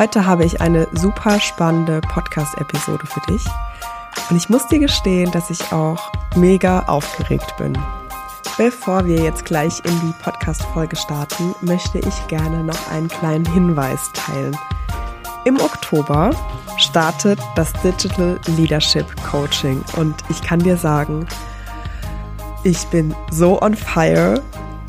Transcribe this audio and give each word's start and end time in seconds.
Heute 0.00 0.24
habe 0.24 0.46
ich 0.46 0.62
eine 0.62 0.88
super 0.92 1.38
spannende 1.40 2.00
Podcast-Episode 2.00 3.06
für 3.06 3.20
dich. 3.30 3.44
Und 4.30 4.36
ich 4.38 4.48
muss 4.48 4.66
dir 4.66 4.78
gestehen, 4.78 5.30
dass 5.30 5.50
ich 5.50 5.74
auch 5.74 6.10
mega 6.36 6.84
aufgeregt 6.86 7.54
bin. 7.58 7.76
Bevor 8.56 9.04
wir 9.04 9.22
jetzt 9.22 9.44
gleich 9.44 9.84
in 9.84 10.00
die 10.00 10.14
Podcast-Folge 10.22 10.96
starten, 10.96 11.54
möchte 11.60 11.98
ich 11.98 12.26
gerne 12.28 12.64
noch 12.64 12.90
einen 12.90 13.08
kleinen 13.08 13.44
Hinweis 13.52 14.10
teilen. 14.14 14.56
Im 15.44 15.60
Oktober 15.60 16.30
startet 16.78 17.38
das 17.54 17.70
Digital 17.82 18.40
Leadership 18.56 19.04
Coaching 19.22 19.84
und 19.98 20.14
ich 20.30 20.40
kann 20.40 20.60
dir 20.60 20.78
sagen, 20.78 21.26
ich 22.64 22.86
bin 22.86 23.14
so 23.30 23.60
on 23.60 23.74
fire. 23.74 24.42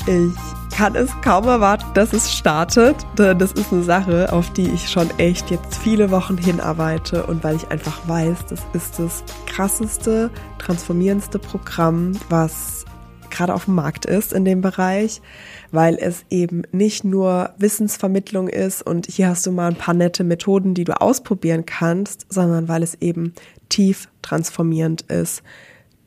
Ich 0.06 0.32
kann 0.72 0.96
es 0.96 1.10
kaum 1.20 1.46
erwarten, 1.46 1.84
dass 1.94 2.12
es 2.12 2.32
startet. 2.32 2.96
Denn 3.18 3.38
das 3.38 3.52
ist 3.52 3.72
eine 3.72 3.82
Sache, 3.82 4.32
auf 4.32 4.52
die 4.52 4.68
ich 4.68 4.88
schon 4.88 5.08
echt 5.18 5.50
jetzt 5.50 5.76
viele 5.76 6.10
Wochen 6.10 6.36
hinarbeite 6.36 7.24
und 7.26 7.44
weil 7.44 7.56
ich 7.56 7.70
einfach 7.70 8.08
weiß, 8.08 8.46
das 8.48 8.60
ist 8.72 8.98
das 8.98 9.22
krasseste, 9.46 10.30
transformierendste 10.58 11.38
Programm, 11.38 12.12
was 12.28 12.84
gerade 13.30 13.54
auf 13.54 13.64
dem 13.64 13.74
Markt 13.74 14.04
ist 14.04 14.32
in 14.32 14.44
dem 14.44 14.60
Bereich, 14.60 15.22
weil 15.70 15.96
es 15.98 16.24
eben 16.30 16.62
nicht 16.72 17.04
nur 17.04 17.50
Wissensvermittlung 17.58 18.48
ist 18.48 18.82
und 18.82 19.06
hier 19.06 19.28
hast 19.28 19.46
du 19.46 19.52
mal 19.52 19.68
ein 19.68 19.76
paar 19.76 19.94
nette 19.94 20.22
Methoden, 20.22 20.74
die 20.74 20.84
du 20.84 21.00
ausprobieren 21.00 21.64
kannst, 21.64 22.26
sondern 22.28 22.68
weil 22.68 22.82
es 22.82 22.94
eben 23.00 23.32
tief 23.68 24.08
transformierend 24.20 25.02
ist 25.02 25.42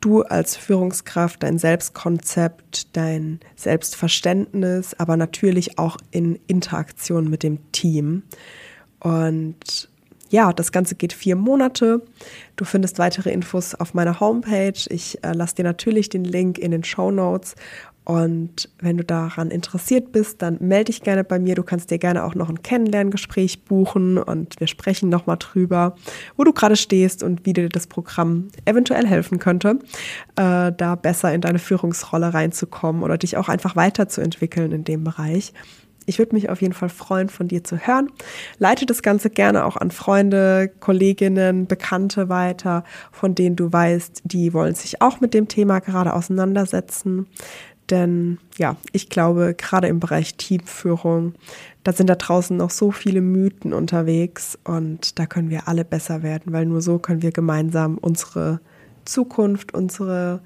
du 0.06 0.22
als 0.22 0.56
Führungskraft 0.56 1.42
dein 1.42 1.58
Selbstkonzept, 1.58 2.96
dein 2.96 3.40
Selbstverständnis, 3.56 4.94
aber 4.94 5.16
natürlich 5.16 5.78
auch 5.78 5.96
in 6.12 6.38
Interaktion 6.46 7.28
mit 7.28 7.42
dem 7.42 7.72
Team. 7.72 8.22
Und 9.00 9.88
ja, 10.28 10.52
das 10.52 10.70
Ganze 10.70 10.94
geht 10.94 11.12
vier 11.12 11.34
Monate. 11.34 12.02
Du 12.54 12.64
findest 12.64 12.98
weitere 13.00 13.30
Infos 13.30 13.74
auf 13.74 13.94
meiner 13.94 14.20
Homepage. 14.20 14.80
Ich 14.88 15.22
äh, 15.24 15.32
lasse 15.32 15.56
dir 15.56 15.64
natürlich 15.64 16.08
den 16.08 16.24
Link 16.24 16.58
in 16.58 16.70
den 16.70 16.84
Show 16.84 17.10
Notes 17.10 17.56
und 18.06 18.68
wenn 18.78 18.98
du 18.98 19.04
daran 19.04 19.50
interessiert 19.50 20.12
bist, 20.12 20.40
dann 20.40 20.58
melde 20.60 20.84
dich 20.84 21.02
gerne 21.02 21.24
bei 21.24 21.40
mir. 21.40 21.56
Du 21.56 21.64
kannst 21.64 21.90
dir 21.90 21.98
gerne 21.98 22.22
auch 22.22 22.36
noch 22.36 22.48
ein 22.48 22.62
Kennenlerngespräch 22.62 23.64
buchen 23.64 24.16
und 24.16 24.60
wir 24.60 24.68
sprechen 24.68 25.08
nochmal 25.08 25.38
drüber, 25.40 25.96
wo 26.36 26.44
du 26.44 26.52
gerade 26.52 26.76
stehst 26.76 27.24
und 27.24 27.44
wie 27.44 27.52
dir 27.52 27.68
das 27.68 27.88
Programm 27.88 28.46
eventuell 28.64 29.08
helfen 29.08 29.40
könnte, 29.40 29.80
äh, 30.36 30.70
da 30.70 30.94
besser 30.94 31.34
in 31.34 31.40
deine 31.40 31.58
Führungsrolle 31.58 32.32
reinzukommen 32.32 33.02
oder 33.02 33.18
dich 33.18 33.36
auch 33.36 33.48
einfach 33.48 33.74
weiterzuentwickeln 33.74 34.70
in 34.70 34.84
dem 34.84 35.02
Bereich. 35.02 35.52
Ich 36.08 36.20
würde 36.20 36.36
mich 36.36 36.48
auf 36.48 36.62
jeden 36.62 36.74
Fall 36.74 36.88
freuen, 36.88 37.28
von 37.28 37.48
dir 37.48 37.64
zu 37.64 37.76
hören. 37.76 38.12
Leite 38.58 38.86
das 38.86 39.02
Ganze 39.02 39.30
gerne 39.30 39.64
auch 39.64 39.76
an 39.76 39.90
Freunde, 39.90 40.70
Kolleginnen, 40.78 41.66
Bekannte 41.66 42.28
weiter, 42.28 42.84
von 43.10 43.34
denen 43.34 43.56
du 43.56 43.72
weißt, 43.72 44.22
die 44.22 44.52
wollen 44.52 44.76
sich 44.76 45.02
auch 45.02 45.20
mit 45.20 45.34
dem 45.34 45.48
Thema 45.48 45.80
gerade 45.80 46.14
auseinandersetzen. 46.14 47.26
Denn 47.90 48.38
ja, 48.58 48.76
ich 48.92 49.08
glaube, 49.08 49.54
gerade 49.56 49.86
im 49.88 50.00
Bereich 50.00 50.36
Teamführung, 50.36 51.34
da 51.84 51.92
sind 51.92 52.10
da 52.10 52.16
draußen 52.16 52.56
noch 52.56 52.70
so 52.70 52.90
viele 52.90 53.20
Mythen 53.20 53.72
unterwegs 53.72 54.58
und 54.64 55.18
da 55.18 55.26
können 55.26 55.50
wir 55.50 55.68
alle 55.68 55.84
besser 55.84 56.22
werden, 56.22 56.52
weil 56.52 56.66
nur 56.66 56.82
so 56.82 56.98
können 56.98 57.22
wir 57.22 57.30
gemeinsam 57.30 57.98
unsere 57.98 58.60
Zukunft, 59.04 59.72
unsere 59.72 60.40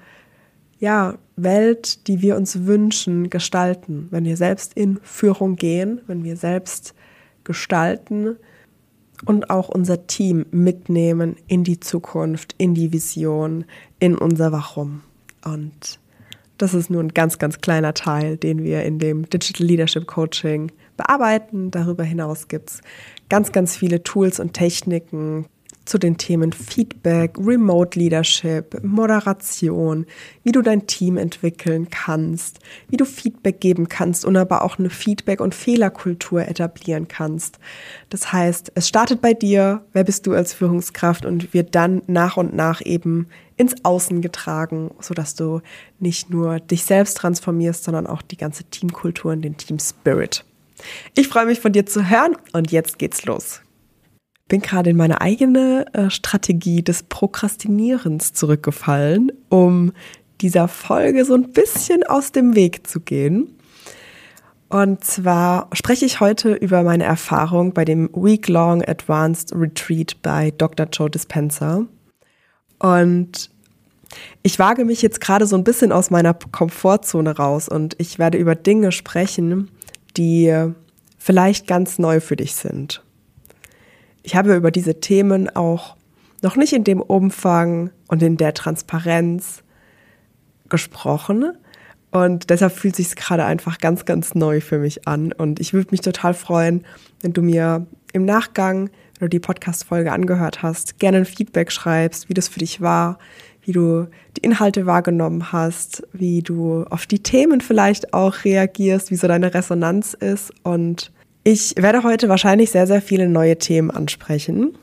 ja, 0.79 1.15
Welt, 1.35 2.07
die 2.07 2.21
wir 2.21 2.35
uns 2.35 2.65
wünschen, 2.65 3.29
gestalten. 3.29 4.07
Wenn 4.11 4.25
wir 4.25 4.37
selbst 4.37 4.73
in 4.73 4.99
Führung 5.03 5.55
gehen, 5.55 6.01
wenn 6.07 6.23
wir 6.23 6.37
selbst 6.37 6.93
gestalten 7.43 8.35
und 9.25 9.49
auch 9.49 9.69
unser 9.69 10.07
Team 10.07 10.45
mitnehmen 10.51 11.35
in 11.47 11.63
die 11.63 11.79
Zukunft, 11.79 12.55
in 12.57 12.73
die 12.73 12.91
Vision, 12.91 13.65
in 13.99 14.17
unser 14.17 14.51
Warum. 14.51 15.01
Und 15.43 16.00
das 16.61 16.73
ist 16.73 16.89
nur 16.89 17.01
ein 17.01 17.13
ganz, 17.13 17.39
ganz 17.39 17.59
kleiner 17.59 17.93
Teil, 17.93 18.37
den 18.37 18.63
wir 18.63 18.83
in 18.83 18.99
dem 18.99 19.29
Digital 19.29 19.65
Leadership 19.65 20.07
Coaching 20.07 20.71
bearbeiten. 20.95 21.71
Darüber 21.71 22.03
hinaus 22.03 22.47
gibt 22.47 22.69
es 22.69 22.81
ganz, 23.29 23.51
ganz 23.51 23.75
viele 23.75 24.03
Tools 24.03 24.39
und 24.39 24.53
Techniken, 24.53 25.45
zu 25.91 25.97
den 25.97 26.15
Themen 26.15 26.53
Feedback, 26.53 27.37
Remote 27.37 27.99
Leadership, 27.99 28.81
Moderation, 28.81 30.05
wie 30.41 30.53
du 30.53 30.61
dein 30.61 30.87
Team 30.87 31.17
entwickeln 31.17 31.89
kannst, 31.89 32.59
wie 32.87 32.95
du 32.95 33.03
Feedback 33.03 33.59
geben 33.59 33.89
kannst 33.89 34.23
und 34.23 34.37
aber 34.37 34.63
auch 34.63 34.79
eine 34.79 34.89
Feedback- 34.89 35.41
und 35.41 35.53
Fehlerkultur 35.53 36.47
etablieren 36.47 37.09
kannst. 37.09 37.59
Das 38.07 38.31
heißt, 38.31 38.71
es 38.73 38.87
startet 38.87 39.21
bei 39.21 39.33
dir, 39.33 39.83
wer 39.91 40.05
bist 40.05 40.25
du 40.27 40.33
als 40.33 40.53
Führungskraft 40.53 41.25
und 41.25 41.53
wird 41.53 41.75
dann 41.75 42.03
nach 42.07 42.37
und 42.37 42.55
nach 42.55 42.79
eben 42.85 43.27
ins 43.57 43.83
Außen 43.83 44.21
getragen, 44.21 44.91
sodass 45.01 45.35
du 45.35 45.59
nicht 45.99 46.29
nur 46.29 46.61
dich 46.61 46.85
selbst 46.85 47.17
transformierst, 47.17 47.83
sondern 47.83 48.07
auch 48.07 48.21
die 48.21 48.37
ganze 48.37 48.63
Teamkultur 48.63 49.33
und 49.33 49.41
den 49.41 49.57
Team 49.57 49.77
Spirit. 49.77 50.45
Ich 51.15 51.27
freue 51.27 51.47
mich 51.47 51.59
von 51.59 51.73
dir 51.73 51.85
zu 51.85 52.09
hören 52.09 52.37
und 52.53 52.71
jetzt 52.71 52.97
geht's 52.97 53.25
los 53.25 53.59
bin 54.51 54.61
gerade 54.61 54.89
in 54.89 54.97
meine 54.97 55.21
eigene 55.21 55.85
äh, 55.93 56.09
Strategie 56.09 56.83
des 56.83 57.03
Prokrastinierens 57.03 58.33
zurückgefallen, 58.33 59.31
um 59.47 59.93
dieser 60.41 60.67
Folge 60.67 61.23
so 61.23 61.35
ein 61.35 61.53
bisschen 61.53 62.03
aus 62.03 62.33
dem 62.33 62.53
Weg 62.53 62.85
zu 62.85 62.99
gehen. 62.99 63.55
Und 64.67 65.05
zwar 65.05 65.69
spreche 65.71 66.05
ich 66.05 66.19
heute 66.19 66.51
über 66.51 66.83
meine 66.83 67.05
Erfahrung 67.05 67.73
bei 67.73 67.85
dem 67.85 68.09
Week-Long 68.13 68.83
Advanced 68.85 69.53
Retreat 69.55 70.21
bei 70.21 70.51
Dr. 70.51 70.85
Joe 70.91 71.09
Dispenza. 71.09 71.85
Und 72.77 73.51
ich 74.43 74.59
wage 74.59 74.83
mich 74.83 75.01
jetzt 75.01 75.21
gerade 75.21 75.47
so 75.47 75.55
ein 75.55 75.63
bisschen 75.63 75.93
aus 75.93 76.09
meiner 76.09 76.33
Komfortzone 76.33 77.37
raus 77.37 77.69
und 77.69 77.95
ich 77.99 78.19
werde 78.19 78.37
über 78.37 78.55
Dinge 78.55 78.91
sprechen, 78.91 79.71
die 80.17 80.53
vielleicht 81.17 81.67
ganz 81.67 81.99
neu 81.99 82.19
für 82.19 82.35
dich 82.35 82.53
sind 82.55 83.01
ich 84.23 84.35
habe 84.35 84.55
über 84.55 84.71
diese 84.71 84.99
Themen 84.99 85.49
auch 85.55 85.95
noch 86.41 86.55
nicht 86.55 86.73
in 86.73 86.83
dem 86.83 87.01
Umfang 87.01 87.91
und 88.07 88.21
in 88.23 88.37
der 88.37 88.53
Transparenz 88.53 89.63
gesprochen. 90.69 91.53
Und 92.11 92.49
deshalb 92.49 92.73
fühlt 92.73 92.95
sich 92.95 93.15
gerade 93.15 93.45
einfach 93.45 93.77
ganz, 93.77 94.05
ganz 94.05 94.35
neu 94.35 94.59
für 94.59 94.79
mich 94.79 95.07
an. 95.07 95.31
Und 95.31 95.59
ich 95.59 95.73
würde 95.73 95.91
mich 95.91 96.01
total 96.01 96.33
freuen, 96.33 96.83
wenn 97.21 97.33
du 97.33 97.41
mir 97.41 97.85
im 98.11 98.25
Nachgang, 98.25 98.89
wenn 99.17 99.27
du 99.27 99.29
die 99.29 99.39
Podcast-Folge 99.39 100.11
angehört 100.11 100.61
hast, 100.61 100.99
gerne 100.99 101.17
ein 101.17 101.25
Feedback 101.25 101.71
schreibst, 101.71 102.27
wie 102.27 102.33
das 102.33 102.49
für 102.49 102.59
dich 102.59 102.81
war, 102.81 103.17
wie 103.63 103.71
du 103.71 104.07
die 104.35 104.41
Inhalte 104.41 104.85
wahrgenommen 104.85 105.51
hast, 105.51 106.03
wie 106.11 106.41
du 106.41 106.83
auf 106.89 107.05
die 107.05 107.23
Themen 107.23 107.61
vielleicht 107.61 108.13
auch 108.13 108.43
reagierst, 108.43 109.11
wie 109.11 109.15
so 109.15 109.27
deine 109.27 109.53
Resonanz 109.53 110.13
ist 110.13 110.51
und 110.63 111.11
ich 111.43 111.75
werde 111.77 112.03
heute 112.03 112.29
wahrscheinlich 112.29 112.71
sehr, 112.71 112.87
sehr 112.87 113.01
viele 113.01 113.27
neue 113.27 113.57
Themen 113.57 113.91
ansprechen. 113.91 114.77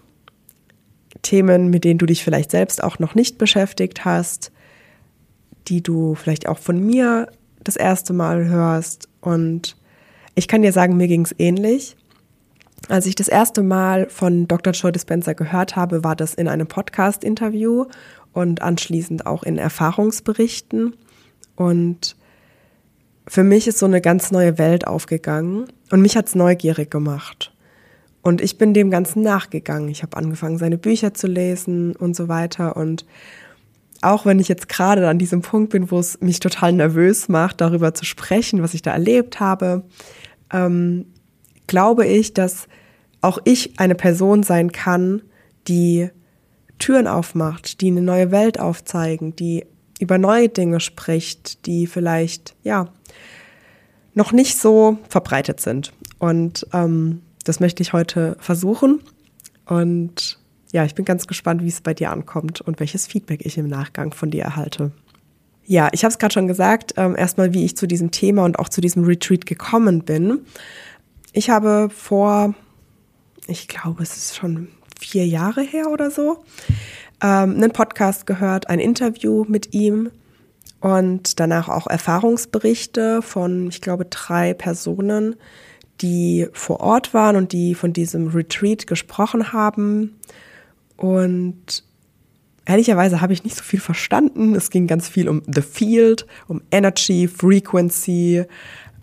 Themen, 1.23 1.71
mit 1.71 1.85
denen 1.85 1.99
du 1.99 2.07
dich 2.07 2.25
vielleicht 2.25 2.51
selbst 2.51 2.83
auch 2.83 2.99
noch 2.99 3.15
nicht 3.15 3.39
beschäftigt 3.39 4.05
hast, 4.05 4.53
die 5.69 5.83
du 5.83 6.15
vielleicht 6.15 6.49
auch 6.49 6.59
von 6.59 6.85
mir 6.85 7.29
das 7.63 7.77
erste 7.77 8.13
Mal 8.13 8.47
hörst. 8.49 9.09
Und 9.21 9.77
ich 10.35 10.49
kann 10.49 10.63
dir 10.63 10.73
sagen, 10.73 10.97
mir 10.97 11.09
ging 11.09 11.23
es 11.23 11.35
ähnlich. 11.39 11.97
Als 12.89 13.07
ich 13.07 13.15
das 13.15 13.29
erste 13.29 13.63
Mal 13.63 14.09
von 14.09 14.49
Dr. 14.49 14.73
Joe 14.73 14.93
Dispenza 14.93 15.33
gehört 15.33 15.77
habe, 15.77 16.05
war 16.05 16.17
das 16.17 16.35
in 16.35 16.49
einem 16.49 16.67
Podcast-Interview 16.67 17.87
und 18.33 18.63
anschließend 18.63 19.27
auch 19.27 19.43
in 19.43 19.59
Erfahrungsberichten. 19.59 20.97
Und 21.57 22.17
für 23.27 23.45
mich 23.45 23.67
ist 23.67 23.79
so 23.79 23.87
eine 23.87 24.01
ganz 24.01 24.31
neue 24.31 24.59
Welt 24.59 24.87
aufgegangen 24.87 25.67
und 25.91 26.01
mich 26.01 26.17
hat's 26.17 26.35
neugierig 26.35 26.91
gemacht. 26.91 27.53
Und 28.23 28.41
ich 28.41 28.59
bin 28.59 28.75
dem 28.75 28.91
Ganzen 28.91 29.23
nachgegangen. 29.23 29.89
Ich 29.89 30.03
habe 30.03 30.17
angefangen, 30.17 30.59
seine 30.59 30.77
Bücher 30.77 31.15
zu 31.15 31.27
lesen 31.27 31.97
und 31.97 32.15
so 32.15 32.29
weiter. 32.29 32.77
Und 32.77 33.07
auch 34.03 34.27
wenn 34.27 34.39
ich 34.39 34.49
jetzt 34.49 34.69
gerade 34.69 35.09
an 35.09 35.19
diesem 35.19 35.43
Punkt 35.43 35.71
bin, 35.71 35.91
wo 35.91 35.99
es 35.99 36.21
mich 36.21 36.41
total 36.41 36.73
nervös 36.73 37.29
macht, 37.29 37.61
darüber 37.61 37.95
zu 37.95 38.05
sprechen, 38.05 38.63
was 38.63 38.75
ich 38.75 38.83
da 38.83 38.93
erlebt 38.93 39.41
habe, 39.41 39.85
ähm, 40.53 41.07
glaube 41.67 42.07
ich, 42.07 42.35
dass 42.35 42.69
auch 43.21 43.39
ich 43.45 43.79
eine 43.81 43.95
Person 43.95 44.43
sein 44.43 44.73
kann, 44.73 45.23
die 45.67 46.11
Türen 46.79 47.07
aufmacht, 47.07 47.81
die 47.81 47.89
eine 47.89 48.03
neue 48.03 48.31
Welt 48.31 48.61
aufzeigen, 48.61 49.35
die 49.35 49.67
über 49.99 50.19
neue 50.19 50.49
Dinge 50.49 50.81
spricht, 50.81 51.67
die 51.67 51.87
vielleicht, 51.87 52.55
ja, 52.63 52.89
noch 54.19 54.33
nicht 54.33 54.59
so 54.59 54.99
verbreitet 55.09 55.61
sind. 55.61 55.93
Und 56.19 56.67
ähm, 56.75 57.23
das 57.45 57.61
möchte 57.61 57.83
ich 57.83 57.95
heute 57.95 58.37
versuchen. 58.41 59.01
Und 59.65 60.39
ja, 60.73 60.85
ich 60.85 60.95
bin 60.95 61.07
ganz 61.07 61.27
gespannt, 61.27 61.63
wie 61.63 61.69
es 61.69 61.81
bei 61.81 61.95
dir 61.95 62.11
ankommt 62.11 62.61
und 62.61 62.81
welches 62.81 63.07
Feedback 63.07 63.47
ich 63.47 63.57
im 63.57 63.69
Nachgang 63.69 64.13
von 64.13 64.31
dir 64.31 64.43
erhalte. 64.43 64.93
Ja, 65.65 65.89
ich 65.93 66.05
habe 66.05 66.13
es 66.13 66.19
gerade 66.19 66.35
schon 66.35 66.49
gesagt, 66.49 66.95
ähm, 66.97 67.17
erstmal, 67.17 67.55
wie 67.55 67.65
ich 67.65 67.77
zu 67.77 67.87
diesem 67.87 68.11
Thema 68.11 68.45
und 68.45 68.59
auch 68.59 68.69
zu 68.69 68.81
diesem 68.81 69.05
Retreat 69.05 69.47
gekommen 69.47 70.05
bin. 70.05 70.41
Ich 71.33 71.49
habe 71.49 71.89
vor 71.91 72.55
ich 73.49 73.67
glaube, 73.67 74.03
es 74.03 74.17
ist 74.17 74.37
schon 74.37 74.69
vier 75.01 75.27
Jahre 75.27 75.63
her 75.63 75.89
oder 75.91 76.11
so, 76.11 76.45
ähm, 77.23 77.57
einen 77.57 77.73
Podcast 77.73 78.27
gehört, 78.27 78.69
ein 78.69 78.79
Interview 78.79 79.45
mit 79.49 79.75
ihm 79.75 80.11
und 80.81 81.41
danach 81.41 81.69
auch 81.69 81.87
Erfahrungsberichte 81.87 83.23
von, 83.23 83.69
ich 83.69 83.81
glaube, 83.81 84.05
drei 84.05 84.55
Personen, 84.55 85.37
die 86.01 86.47
vor 86.53 86.81
Ort 86.81 87.13
waren 87.15 87.37
und 87.37 87.53
die 87.53 87.75
von 87.75 87.93
diesem 87.93 88.29
Retreat 88.29 88.87
gesprochen 88.87 89.53
haben. 89.53 90.17
Und 90.97 91.85
ehrlicherweise 92.65 93.21
habe 93.21 93.33
ich 93.33 93.43
nicht 93.43 93.57
so 93.57 93.65
viel 93.65 93.81
verstanden. 93.81 94.55
Es 94.55 94.71
ging 94.71 94.87
ganz 94.87 95.09
viel 95.09 95.29
um 95.29 95.43
The 95.47 95.63
Field, 95.63 96.27
um 96.47 96.63
Energy, 96.71 97.27
Frequency, 97.27 98.45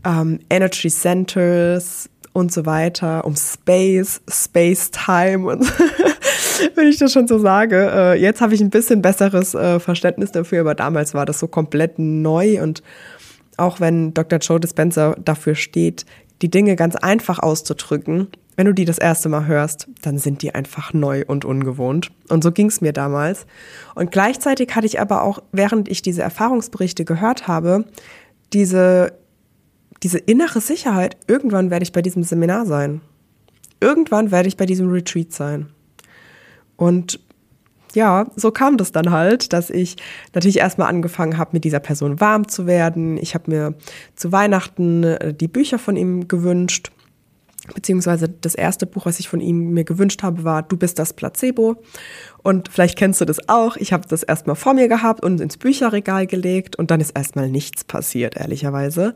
ähm, 0.06 0.39
Energy 0.50 0.89
Centers 0.89 2.10
und 2.31 2.54
so 2.54 2.66
weiter, 2.66 3.25
um 3.25 3.36
Space, 3.36 4.21
Space 4.30 4.92
Time 4.92 5.48
und 5.48 5.66
wenn 6.75 6.88
ich 6.88 6.98
das 6.98 7.13
schon 7.13 7.28
so 7.28 7.40
sage. 7.40 7.92
Äh, 7.94 8.22
jetzt 8.22 8.42
habe 8.42 8.54
ich 8.54 8.62
ein 8.62 8.69
bisschen 8.69 9.02
besseres 9.02 9.54
äh, 9.54 9.80
Verständnis 9.80 10.31
dafür, 10.31 10.62
aber 10.62 10.75
damals 10.75 11.13
war 11.13 11.25
das 11.25 11.40
so 11.40 11.48
komplett 11.48 12.00
neu 12.00 12.62
und 12.62 12.84
auch 13.57 13.80
wenn 13.80 14.13
Dr. 14.13 14.40
Joe 14.40 14.60
Dispenza 14.60 15.16
dafür 15.24 15.56
steht, 15.56 16.06
die 16.42 16.50
Dinge 16.50 16.75
ganz 16.75 16.96
einfach 16.96 17.40
auszudrücken, 17.40 18.28
wenn 18.57 18.68
du 18.68 18.74
die 18.74 18.86
das 18.86 18.98
erste 18.98 19.30
Mal 19.30 19.48
hörst, 19.48 19.88
dann 20.02 20.18
sind 20.18 20.42
die 20.42 20.56
einfach 20.56 20.94
neu 20.94 21.24
und 21.28 21.46
ungewohnt. 21.46 22.12
Und 22.30 22.44
so 22.44 22.52
ging 22.52 22.68
es 22.68 22.81
mir 22.81 22.94
damals. 22.94 23.46
Und 23.96 24.12
gleichzeitig 24.12 24.75
hatte 24.75 24.88
ich 24.88 25.00
aber 25.00 25.24
auch, 25.24 25.40
während 25.52 25.90
ich 25.90 26.02
diese 26.02 26.22
Erfahrungsberichte 26.22 27.04
gehört 27.04 27.48
habe, 27.48 27.86
diese, 28.54 29.13
diese 30.04 30.19
innere 30.19 30.62
Sicherheit, 30.62 31.18
irgendwann 31.28 31.69
werde 31.69 31.84
ich 31.84 31.92
bei 31.92 32.02
diesem 32.02 32.24
Seminar 32.24 32.66
sein. 32.66 33.02
Irgendwann 33.81 34.31
werde 34.31 34.48
ich 34.48 34.56
bei 34.56 34.66
diesem 34.66 34.90
Retreat 34.90 35.34
sein. 35.34 35.68
Und 36.77 37.19
ja, 37.95 38.27
so 38.36 38.51
kam 38.51 38.77
das 38.77 38.92
dann 38.92 39.12
halt, 39.12 39.54
dass 39.54 39.69
ich 39.69 39.95
natürlich 40.33 40.60
erstmal 40.60 40.89
angefangen 40.89 41.38
habe, 41.38 41.51
mit 41.54 41.63
dieser 41.63 41.80
Person 41.80 42.19
warm 42.19 42.48
zu 42.48 42.68
werden. 42.68 43.18
Ich 43.18 43.33
habe 43.33 43.50
mir 43.50 43.74
zu 44.16 44.31
Weihnachten 44.31 45.04
äh, 45.04 45.33
die 45.33 45.48
Bücher 45.48 45.80
von 45.80 45.95
ihm 45.95 46.27
gewünscht. 46.27 46.92
Beziehungsweise 47.74 48.30
das 48.30 48.54
erste 48.54 48.86
Buch, 48.86 49.07
was 49.07 49.19
ich 49.19 49.27
von 49.27 49.42
ihm 49.42 49.72
mir 49.72 49.86
gewünscht 49.86 50.22
habe, 50.22 50.44
war 50.44 50.62
Du 50.62 50.77
bist 50.77 51.00
das 51.00 51.13
Placebo. 51.13 51.77
Und 52.44 52.69
vielleicht 52.69 52.95
kennst 52.95 53.21
du 53.21 53.25
das 53.25 53.50
auch. 53.50 53.75
Ich 53.78 53.92
habe 53.92 54.07
das 54.07 54.21
erstmal 54.21 54.56
vor 54.56 54.75
mir 54.75 54.88
gehabt 54.88 55.24
und 55.24 55.42
ins 55.42 55.57
Bücherregal 55.57 56.28
gelegt 56.28 56.75
und 56.75 56.92
dann 56.92 57.01
ist 57.01 57.12
erstmal 57.18 57.50
nichts 57.50 57.83
passiert, 57.83 58.38
ehrlicherweise. 58.38 59.16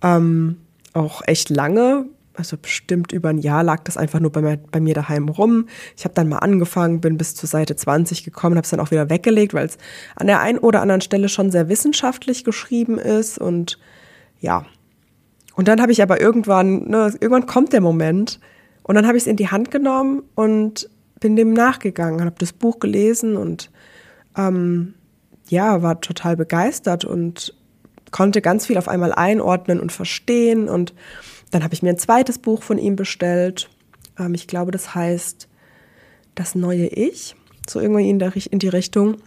Ähm, 0.00 0.58
auch 0.92 1.22
echt 1.26 1.50
lange, 1.50 2.06
also 2.34 2.56
bestimmt 2.56 3.12
über 3.12 3.28
ein 3.28 3.38
Jahr 3.38 3.62
lag 3.62 3.84
das 3.84 3.96
einfach 3.96 4.20
nur 4.20 4.32
bei 4.32 4.40
mir, 4.40 4.58
bei 4.70 4.80
mir 4.80 4.94
daheim 4.94 5.28
rum. 5.28 5.68
Ich 5.96 6.04
habe 6.04 6.14
dann 6.14 6.28
mal 6.28 6.38
angefangen, 6.38 7.00
bin 7.00 7.18
bis 7.18 7.34
zur 7.34 7.48
Seite 7.48 7.76
20 7.76 8.24
gekommen, 8.24 8.56
habe 8.56 8.64
es 8.64 8.70
dann 8.70 8.80
auch 8.80 8.90
wieder 8.90 9.10
weggelegt, 9.10 9.54
weil 9.54 9.66
es 9.66 9.78
an 10.16 10.26
der 10.26 10.40
einen 10.40 10.58
oder 10.58 10.80
anderen 10.80 11.00
Stelle 11.00 11.28
schon 11.28 11.50
sehr 11.50 11.68
wissenschaftlich 11.68 12.44
geschrieben 12.44 12.98
ist 12.98 13.38
und 13.38 13.78
ja. 14.40 14.64
Und 15.54 15.68
dann 15.68 15.82
habe 15.82 15.92
ich 15.92 16.02
aber 16.02 16.20
irgendwann, 16.20 16.88
ne, 16.88 17.12
irgendwann 17.20 17.46
kommt 17.46 17.72
der 17.72 17.82
Moment 17.82 18.40
und 18.82 18.94
dann 18.94 19.06
habe 19.06 19.16
ich 19.16 19.24
es 19.24 19.26
in 19.26 19.36
die 19.36 19.48
Hand 19.48 19.70
genommen 19.70 20.22
und 20.34 20.88
bin 21.20 21.36
dem 21.36 21.52
nachgegangen, 21.52 22.24
habe 22.24 22.36
das 22.38 22.52
Buch 22.52 22.80
gelesen 22.80 23.36
und 23.36 23.70
ähm, 24.36 24.94
ja, 25.48 25.82
war 25.82 26.00
total 26.00 26.36
begeistert 26.36 27.04
und 27.04 27.54
konnte 28.10 28.40
ganz 28.40 28.66
viel 28.66 28.78
auf 28.78 28.88
einmal 28.88 29.12
einordnen 29.12 29.80
und 29.80 29.92
verstehen 29.92 30.68
und 30.68 30.94
dann 31.52 31.62
habe 31.62 31.74
ich 31.74 31.82
mir 31.82 31.90
ein 31.90 31.98
zweites 31.98 32.38
Buch 32.38 32.62
von 32.62 32.78
ihm 32.78 32.96
bestellt. 32.96 33.70
Ähm, 34.18 34.34
ich 34.34 34.48
glaube, 34.48 34.72
das 34.72 34.94
heißt 34.94 35.48
Das 36.34 36.54
neue 36.54 36.86
Ich, 36.86 37.36
so 37.68 37.78
irgendwie 37.78 38.08
in, 38.08 38.18
der, 38.18 38.32
in 38.50 38.58
die 38.58 38.68
Richtung. 38.68 39.18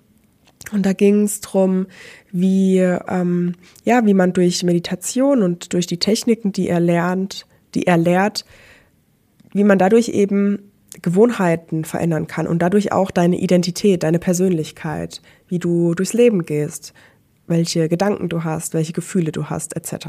Und 0.72 0.86
da 0.86 0.94
ging 0.94 1.24
es 1.24 1.42
darum, 1.42 1.86
wie, 2.32 2.80
ähm, 2.80 3.54
ja, 3.84 4.06
wie 4.06 4.16
man 4.16 4.34
durch 4.34 4.64
Meditation 4.64 5.44
und 5.44 5.74
durch 5.74 5.86
die 5.86 6.00
Techniken, 6.00 6.52
die 6.52 6.68
er 6.68 6.80
lernt, 6.80 7.46
die 7.76 7.86
er 7.86 7.98
lehrt, 7.98 8.46
wie 9.54 9.64
man 9.64 9.78
dadurch 9.78 10.10
eben 10.10 10.72
Gewohnheiten 11.02 11.86
verändern 11.86 12.26
kann 12.26 12.48
und 12.48 12.60
dadurch 12.60 12.92
auch 12.92 13.12
deine 13.12 13.40
Identität, 13.40 14.02
deine 14.02 14.18
Persönlichkeit, 14.18 15.22
wie 15.48 15.60
du 15.60 15.94
durchs 15.94 16.14
Leben 16.14 16.46
gehst, 16.46 16.94
welche 17.48 17.88
Gedanken 17.88 18.30
du 18.30 18.44
hast, 18.44 18.74
welche 18.74 18.94
Gefühle 18.94 19.32
du 19.32 19.46
hast, 19.46 19.76
etc. 19.76 20.08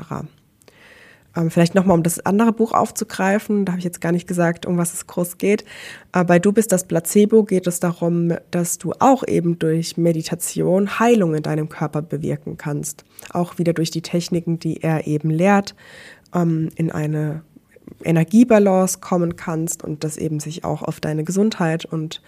Ähm, 1.37 1.51
vielleicht 1.51 1.75
nochmal, 1.75 1.97
um 1.97 2.03
das 2.03 2.25
andere 2.25 2.53
Buch 2.53 2.73
aufzugreifen, 2.73 3.65
da 3.65 3.73
habe 3.73 3.79
ich 3.79 3.85
jetzt 3.85 4.01
gar 4.01 4.13
nicht 4.13 4.27
gesagt, 4.27 4.67
um 4.67 4.79
was 4.79 4.95
es 4.95 5.07
groß 5.07 5.39
geht. 5.39 5.65
Äh, 6.13 6.25
bei 6.25 6.39
Du 6.39 6.53
bist 6.53 6.73
das 6.73 6.87
Placebo 6.87 7.45
geht 7.45 7.67
es 7.67 7.81
darum, 7.81 8.33
dass 8.51 8.79
du 8.79 8.93
auch 8.99 9.27
eben 9.27 9.59
durch 9.59 9.97
Meditation 9.97 10.99
Heilung 10.99 11.35
in 11.35 11.43
deinem 11.43 11.69
Körper 11.69 12.03
bewirken 12.03 12.57
kannst. 12.57 13.05
Auch 13.33 13.59
wieder 13.59 13.73
durch 13.73 13.91
die 13.91 14.03
Techniken, 14.03 14.59
die 14.59 14.83
er 14.83 15.07
eben 15.07 15.31
lehrt, 15.31 15.75
ähm, 16.35 16.71
in 16.77 16.91
eine 16.91 17.43
Energiebalance 18.03 18.99
kommen 19.01 19.37
kannst 19.37 19.85
und 19.85 20.05
das 20.05 20.17
eben 20.17 20.41
sich 20.41 20.65
auch 20.65 20.83
auf 20.83 21.01
deine 21.01 21.25
Gesundheit 21.25 21.85
und 21.85 22.23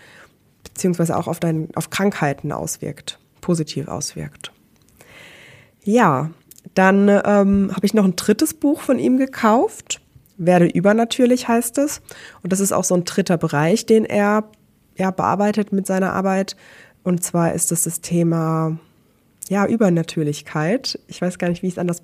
beziehungsweise 0.64 1.16
auch 1.16 1.26
auf, 1.26 1.40
dein, 1.40 1.68
auf 1.74 1.90
Krankheiten 1.90 2.52
auswirkt, 2.52 3.18
positiv 3.40 3.88
auswirkt. 3.88 4.52
Ja, 5.82 6.30
dann 6.74 7.08
ähm, 7.08 7.70
habe 7.74 7.86
ich 7.86 7.94
noch 7.94 8.04
ein 8.04 8.16
drittes 8.16 8.54
Buch 8.54 8.80
von 8.80 8.98
ihm 8.98 9.16
gekauft. 9.16 10.00
Werde 10.36 10.66
übernatürlich 10.66 11.48
heißt 11.48 11.78
es. 11.78 12.00
Und 12.42 12.52
das 12.52 12.60
ist 12.60 12.72
auch 12.72 12.84
so 12.84 12.94
ein 12.94 13.04
dritter 13.04 13.38
Bereich, 13.38 13.86
den 13.86 14.04
er, 14.04 14.44
er 14.94 15.12
bearbeitet 15.12 15.72
mit 15.72 15.86
seiner 15.86 16.12
Arbeit. 16.12 16.56
Und 17.02 17.22
zwar 17.24 17.54
ist 17.54 17.72
es 17.72 17.82
das 17.82 18.00
Thema 18.00 18.78
ja, 19.48 19.66
Übernatürlichkeit. 19.66 20.98
Ich 21.08 21.20
weiß 21.22 21.38
gar 21.38 21.48
nicht, 21.48 21.62
wie 21.62 21.68
ich 21.68 21.74
es 21.74 21.78
anders 21.78 22.02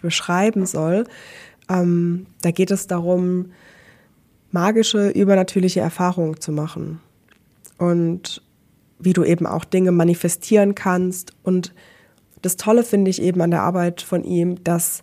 beschreiben 0.00 0.66
soll. 0.66 1.04
Ähm, 1.68 2.26
da 2.42 2.50
geht 2.52 2.70
es 2.70 2.86
darum, 2.86 3.52
magische, 4.52 5.08
übernatürliche 5.10 5.80
Erfahrungen 5.80 6.40
zu 6.40 6.52
machen. 6.52 7.00
Und 7.78 8.42
wie 8.98 9.12
du 9.12 9.24
eben 9.24 9.46
auch 9.46 9.64
Dinge 9.64 9.92
manifestieren 9.92 10.74
kannst 10.74 11.32
und 11.42 11.74
das 12.46 12.56
Tolle 12.56 12.84
finde 12.84 13.10
ich 13.10 13.20
eben 13.20 13.40
an 13.40 13.50
der 13.50 13.62
Arbeit 13.62 14.02
von 14.02 14.22
ihm, 14.22 14.62
dass 14.62 15.02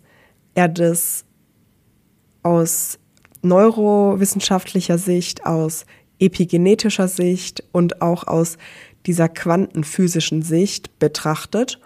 er 0.54 0.66
das 0.66 1.26
aus 2.42 2.98
neurowissenschaftlicher 3.42 4.96
Sicht, 4.96 5.44
aus 5.44 5.84
epigenetischer 6.18 7.06
Sicht 7.06 7.62
und 7.70 8.00
auch 8.00 8.26
aus 8.26 8.56
dieser 9.04 9.28
quantenphysischen 9.28 10.40
Sicht 10.40 10.98
betrachtet 10.98 11.78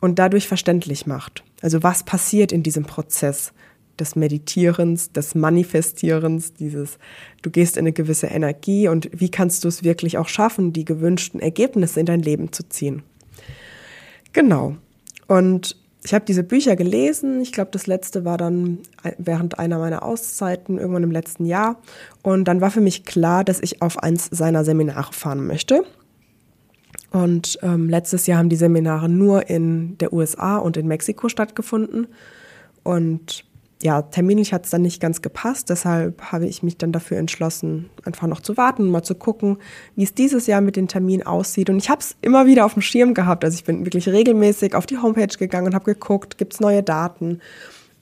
und 0.00 0.18
dadurch 0.18 0.48
verständlich 0.48 1.06
macht. 1.06 1.44
Also 1.62 1.84
was 1.84 2.02
passiert 2.02 2.50
in 2.50 2.64
diesem 2.64 2.84
Prozess 2.84 3.52
des 4.00 4.16
Meditierens, 4.16 5.12
des 5.12 5.36
Manifestierens, 5.36 6.54
dieses, 6.54 6.98
du 7.42 7.50
gehst 7.50 7.76
in 7.76 7.82
eine 7.82 7.92
gewisse 7.92 8.26
Energie 8.26 8.88
und 8.88 9.08
wie 9.12 9.30
kannst 9.30 9.62
du 9.62 9.68
es 9.68 9.84
wirklich 9.84 10.18
auch 10.18 10.28
schaffen, 10.28 10.72
die 10.72 10.84
gewünschten 10.84 11.38
Ergebnisse 11.38 12.00
in 12.00 12.06
dein 12.06 12.22
Leben 12.22 12.50
zu 12.52 12.68
ziehen. 12.68 13.04
Genau. 14.32 14.76
Und 15.26 15.76
ich 16.04 16.14
habe 16.14 16.24
diese 16.24 16.42
Bücher 16.42 16.76
gelesen. 16.76 17.40
Ich 17.40 17.52
glaube, 17.52 17.70
das 17.72 17.86
letzte 17.86 18.24
war 18.24 18.38
dann 18.38 18.78
während 19.18 19.58
einer 19.58 19.78
meiner 19.78 20.02
Auszeiten, 20.02 20.78
irgendwann 20.78 21.02
im 21.02 21.10
letzten 21.10 21.44
Jahr. 21.44 21.76
Und 22.22 22.44
dann 22.44 22.60
war 22.60 22.70
für 22.70 22.80
mich 22.80 23.04
klar, 23.04 23.44
dass 23.44 23.60
ich 23.60 23.82
auf 23.82 23.98
eins 23.98 24.28
seiner 24.30 24.64
Seminare 24.64 25.12
fahren 25.12 25.46
möchte. 25.46 25.84
Und 27.10 27.58
ähm, 27.62 27.88
letztes 27.88 28.26
Jahr 28.26 28.38
haben 28.38 28.48
die 28.48 28.56
Seminare 28.56 29.08
nur 29.08 29.48
in 29.48 29.98
der 29.98 30.12
USA 30.12 30.58
und 30.58 30.76
in 30.76 30.86
Mexiko 30.86 31.28
stattgefunden. 31.28 32.06
Und 32.84 33.44
ja, 33.82 34.02
terminlich 34.02 34.52
hat 34.52 34.64
es 34.64 34.70
dann 34.70 34.82
nicht 34.82 35.00
ganz 35.00 35.22
gepasst. 35.22 35.70
Deshalb 35.70 36.20
habe 36.32 36.46
ich 36.46 36.62
mich 36.62 36.78
dann 36.78 36.90
dafür 36.90 37.18
entschlossen, 37.18 37.90
einfach 38.04 38.26
noch 38.26 38.40
zu 38.40 38.56
warten, 38.56 38.90
mal 38.90 39.04
zu 39.04 39.14
gucken, 39.14 39.58
wie 39.94 40.02
es 40.02 40.14
dieses 40.14 40.46
Jahr 40.46 40.60
mit 40.60 40.74
den 40.74 40.88
Terminen 40.88 41.24
aussieht. 41.24 41.70
Und 41.70 41.78
ich 41.78 41.88
habe 41.88 42.00
es 42.00 42.16
immer 42.20 42.46
wieder 42.46 42.64
auf 42.64 42.72
dem 42.72 42.82
Schirm 42.82 43.14
gehabt. 43.14 43.44
Also 43.44 43.54
ich 43.54 43.64
bin 43.64 43.84
wirklich 43.84 44.08
regelmäßig 44.08 44.74
auf 44.74 44.86
die 44.86 44.98
Homepage 44.98 45.36
gegangen 45.38 45.68
und 45.68 45.74
habe 45.74 45.84
geguckt, 45.84 46.38
gibt 46.38 46.54
es 46.54 46.60
neue 46.60 46.82
Daten, 46.82 47.40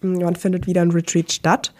hm, 0.00 0.21
wann 0.23 0.37
findet 0.37 0.66
wieder 0.66 0.80
ein 0.80 0.92
Retreat 0.92 1.30
statt. 1.30 1.75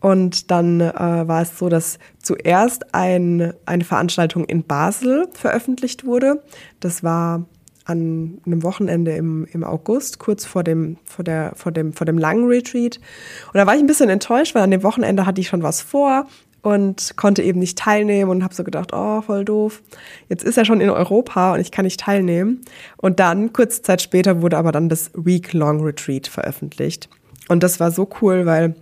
Und 0.00 0.50
dann 0.50 0.80
äh, 0.80 0.94
war 0.94 1.42
es 1.42 1.58
so, 1.58 1.68
dass 1.68 1.98
zuerst 2.22 2.94
ein, 2.94 3.52
eine 3.66 3.84
Veranstaltung 3.84 4.44
in 4.44 4.62
Basel 4.62 5.28
veröffentlicht 5.32 6.06
wurde. 6.06 6.42
Das 6.78 7.02
war 7.02 7.44
an 7.84 8.40
einem 8.46 8.62
Wochenende 8.62 9.12
im, 9.12 9.46
im 9.52 9.64
August, 9.64 10.18
kurz 10.18 10.44
vor 10.44 10.62
dem, 10.62 10.98
vor, 11.04 11.24
der, 11.24 11.52
vor, 11.56 11.72
dem, 11.72 11.92
vor 11.92 12.04
dem 12.04 12.18
langen 12.18 12.46
Retreat. 12.46 13.00
Und 13.46 13.54
da 13.54 13.66
war 13.66 13.74
ich 13.74 13.80
ein 13.80 13.86
bisschen 13.86 14.10
enttäuscht, 14.10 14.54
weil 14.54 14.62
an 14.62 14.70
dem 14.70 14.82
Wochenende 14.82 15.26
hatte 15.26 15.40
ich 15.40 15.48
schon 15.48 15.62
was 15.62 15.80
vor 15.80 16.26
und 16.62 17.16
konnte 17.16 17.42
eben 17.42 17.58
nicht 17.58 17.78
teilnehmen 17.78 18.30
und 18.30 18.44
habe 18.44 18.54
so 18.54 18.64
gedacht, 18.64 18.90
oh, 18.92 19.22
voll 19.22 19.44
doof. 19.44 19.82
Jetzt 20.28 20.44
ist 20.44 20.58
er 20.58 20.64
schon 20.64 20.80
in 20.80 20.90
Europa 20.90 21.54
und 21.54 21.60
ich 21.60 21.72
kann 21.72 21.84
nicht 21.84 22.00
teilnehmen. 22.00 22.60
Und 22.96 23.18
dann, 23.18 23.52
kurze 23.52 23.82
Zeit 23.82 24.02
später, 24.02 24.42
wurde 24.42 24.58
aber 24.58 24.72
dann 24.72 24.88
das 24.88 25.10
Week-Long 25.14 25.80
Retreat 25.80 26.26
veröffentlicht. 26.26 27.08
Und 27.48 27.62
das 27.62 27.80
war 27.80 27.90
so 27.90 28.08
cool, 28.20 28.46
weil 28.46 28.74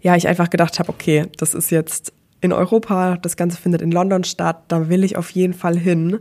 ja, 0.00 0.16
ich 0.16 0.28
einfach 0.28 0.50
gedacht 0.50 0.78
habe, 0.78 0.90
okay, 0.90 1.26
das 1.38 1.54
ist 1.54 1.70
jetzt 1.70 2.12
in 2.40 2.52
Europa, 2.52 3.16
das 3.16 3.36
Ganze 3.36 3.56
findet 3.56 3.80
in 3.80 3.90
London 3.90 4.22
statt, 4.22 4.64
da 4.68 4.88
will 4.88 5.02
ich 5.02 5.16
auf 5.16 5.30
jeden 5.30 5.54
Fall 5.54 5.78
hin. 5.78 6.20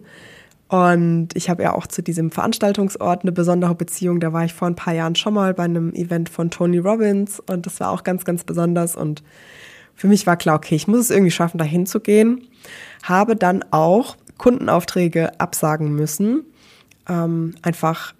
Und 0.74 1.36
ich 1.36 1.52
habe 1.52 1.62
ja 1.62 1.74
auch 1.76 1.86
zu 1.86 2.02
diesem 2.02 2.32
Veranstaltungsort 2.32 3.22
eine 3.22 3.32
besondere 3.32 3.76
Beziehung. 3.76 4.20
Da 4.20 4.34
war 4.34 4.44
ich 4.44 4.54
vor 4.54 4.68
ein 4.68 4.76
paar 4.76 4.96
Jahren 4.96 5.16
schon 5.16 5.36
mal 5.36 5.54
bei 5.54 5.66
einem 5.66 5.94
Event 5.94 6.30
von 6.30 6.50
Tony 6.50 6.80
Robbins 6.80 7.40
und 7.40 7.68
das 7.68 7.80
war 7.80 7.92
auch 7.92 8.04
ganz, 8.04 8.26
ganz 8.26 8.44
besonders. 8.44 8.96
Und 8.96 9.22
für 9.94 10.08
mich 10.08 10.26
war 10.26 10.36
klar, 10.36 10.56
okay, 10.56 10.74
ich 10.74 10.88
muss 10.88 11.00
es 11.00 11.10
irgendwie 11.12 11.30
schaffen, 11.30 11.60
da 11.60 11.64
hinzugehen. 11.64 12.48
Habe 13.04 13.36
dann 13.36 13.64
auch 13.70 14.18
Kundenaufträge 14.40 15.40
absagen 15.40 15.94
müssen. 15.94 16.44
Ähm, 17.08 17.54
einfach 17.62 18.16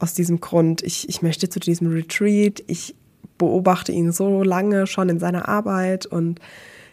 aus 0.00 0.12
diesem 0.12 0.40
Grund, 0.40 0.82
ich, 0.82 1.08
ich 1.08 1.22
möchte 1.22 1.50
zu 1.50 1.60
diesem 1.60 1.92
Retreat, 1.92 2.64
ich 2.66 2.96
beobachte 3.38 3.92
ihn 3.92 4.10
so 4.10 4.42
lange 4.42 4.88
schon 4.88 5.08
in 5.08 5.20
seiner 5.20 5.48
Arbeit 5.48 6.04
und 6.04 6.40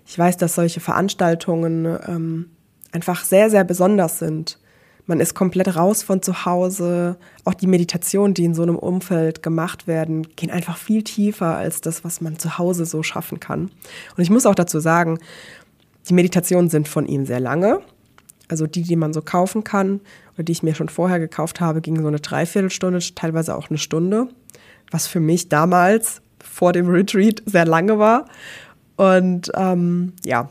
ich 0.05 0.19
weiß, 0.19 0.37
dass 0.37 0.53
solche 0.53 0.81
Veranstaltungen 0.81 1.97
ähm, 2.07 2.51
einfach 2.91 3.25
sehr, 3.25 3.49
sehr 3.49 3.63
besonders 3.63 4.19
sind. 4.19 4.59
Man 5.07 5.21
ist 5.21 5.33
komplett 5.33 5.75
raus 5.75 6.03
von 6.03 6.21
zu 6.21 6.45
Hause. 6.45 7.15
Auch 7.45 7.53
die 7.53 7.65
Meditationen, 7.65 8.33
die 8.33 8.43
in 8.43 8.53
so 8.53 8.61
einem 8.61 8.75
Umfeld 8.75 9.41
gemacht 9.41 9.87
werden, 9.87 10.27
gehen 10.35 10.51
einfach 10.51 10.77
viel 10.77 11.01
tiefer 11.01 11.55
als 11.55 11.79
das, 11.79 12.03
was 12.03 12.19
man 12.19 12.37
zu 12.37 12.57
Hause 12.57 12.85
so 12.85 13.01
schaffen 13.03 13.39
kann. 13.39 13.71
Und 14.15 14.23
ich 14.23 14.29
muss 14.29 14.45
auch 14.45 14.53
dazu 14.53 14.79
sagen, 14.79 15.17
die 16.09 16.13
Meditationen 16.13 16.69
sind 16.69 16.89
von 16.89 17.05
ihm 17.05 17.25
sehr 17.25 17.39
lange. 17.39 17.79
Also 18.49 18.67
die, 18.67 18.83
die 18.83 18.97
man 18.97 19.13
so 19.13 19.21
kaufen 19.21 19.63
kann 19.63 20.01
oder 20.35 20.43
die 20.43 20.51
ich 20.51 20.63
mir 20.63 20.75
schon 20.75 20.89
vorher 20.89 21.19
gekauft 21.19 21.61
habe, 21.61 21.81
gingen 21.81 22.01
so 22.01 22.07
eine 22.07 22.19
Dreiviertelstunde, 22.19 22.99
teilweise 23.15 23.55
auch 23.55 23.69
eine 23.69 23.77
Stunde, 23.77 24.27
was 24.91 25.07
für 25.07 25.19
mich 25.21 25.47
damals 25.47 26.21
vor 26.43 26.73
dem 26.73 26.87
Retreat 26.87 27.41
sehr 27.45 27.65
lange 27.65 27.97
war. 27.97 28.25
Und 28.97 29.51
ähm, 29.55 30.13
ja, 30.25 30.49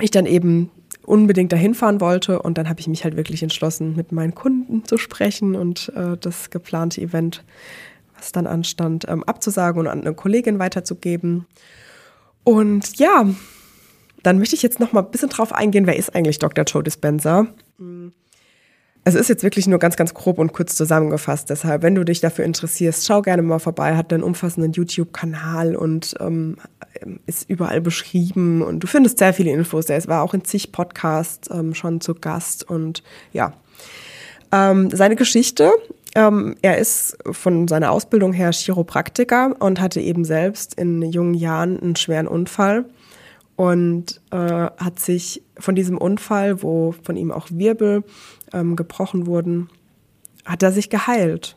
ich 0.00 0.10
dann 0.10 0.26
eben 0.26 0.70
unbedingt 1.12 1.52
dahin 1.52 1.74
fahren 1.74 2.00
wollte 2.00 2.40
und 2.40 2.56
dann 2.56 2.70
habe 2.70 2.80
ich 2.80 2.88
mich 2.88 3.04
halt 3.04 3.18
wirklich 3.18 3.42
entschlossen, 3.42 3.94
mit 3.94 4.12
meinen 4.12 4.34
Kunden 4.34 4.86
zu 4.86 4.96
sprechen 4.96 5.54
und 5.54 5.92
äh, 5.94 6.16
das 6.18 6.48
geplante 6.48 7.02
Event, 7.02 7.44
was 8.16 8.32
dann 8.32 8.46
anstand, 8.46 9.04
ähm, 9.08 9.22
abzusagen 9.24 9.78
und 9.78 9.88
an 9.88 10.00
eine 10.00 10.14
Kollegin 10.14 10.58
weiterzugeben. 10.58 11.46
Und 12.44 12.98
ja, 12.98 13.26
dann 14.22 14.38
möchte 14.38 14.56
ich 14.56 14.62
jetzt 14.62 14.80
noch 14.80 14.94
mal 14.94 15.02
ein 15.02 15.10
bisschen 15.10 15.28
drauf 15.28 15.52
eingehen, 15.52 15.86
wer 15.86 15.96
ist 15.96 16.14
eigentlich 16.14 16.38
Dr. 16.38 16.64
Joe 16.64 16.82
Dispenza? 16.82 17.46
Es 19.04 19.14
ist 19.14 19.28
jetzt 19.28 19.42
wirklich 19.42 19.66
nur 19.66 19.80
ganz, 19.80 19.96
ganz 19.96 20.14
grob 20.14 20.38
und 20.38 20.52
kurz 20.52 20.76
zusammengefasst. 20.76 21.50
Deshalb, 21.50 21.82
wenn 21.82 21.96
du 21.96 22.04
dich 22.04 22.20
dafür 22.20 22.44
interessierst, 22.44 23.04
schau 23.04 23.20
gerne 23.20 23.42
mal 23.42 23.58
vorbei. 23.58 23.96
Hat 23.96 24.12
einen 24.12 24.22
umfassenden 24.22 24.72
YouTube-Kanal 24.72 25.74
und 25.74 26.14
ähm, 26.20 26.56
ist 27.26 27.50
überall 27.50 27.80
beschrieben. 27.80 28.62
Und 28.62 28.80
du 28.80 28.86
findest 28.86 29.18
sehr 29.18 29.34
viele 29.34 29.50
Infos. 29.50 29.86
Er 29.86 30.06
war 30.06 30.22
auch 30.22 30.34
in 30.34 30.44
zig 30.44 30.70
Podcasts 30.70 31.50
ähm, 31.52 31.74
schon 31.74 32.00
zu 32.00 32.14
Gast. 32.14 32.68
Und 32.70 33.02
ja, 33.32 33.54
ähm, 34.52 34.90
seine 34.90 35.16
Geschichte. 35.16 35.72
Ähm, 36.14 36.56
er 36.62 36.78
ist 36.78 37.16
von 37.30 37.66
seiner 37.66 37.90
Ausbildung 37.90 38.32
her 38.34 38.50
Chiropraktiker 38.52 39.56
und 39.58 39.80
hatte 39.80 40.00
eben 40.00 40.24
selbst 40.24 40.74
in 40.74 41.02
jungen 41.02 41.34
Jahren 41.34 41.80
einen 41.80 41.96
schweren 41.96 42.28
Unfall 42.28 42.84
und 43.56 44.20
äh, 44.30 44.36
hat 44.36 44.98
sich 44.98 45.42
von 45.58 45.74
diesem 45.74 45.96
Unfall, 45.96 46.62
wo 46.62 46.94
von 47.02 47.16
ihm 47.16 47.32
auch 47.32 47.48
Wirbel 47.50 48.04
ähm, 48.52 48.76
gebrochen 48.76 49.26
wurden, 49.26 49.68
hat 50.44 50.62
er 50.62 50.72
sich 50.72 50.90
geheilt. 50.90 51.56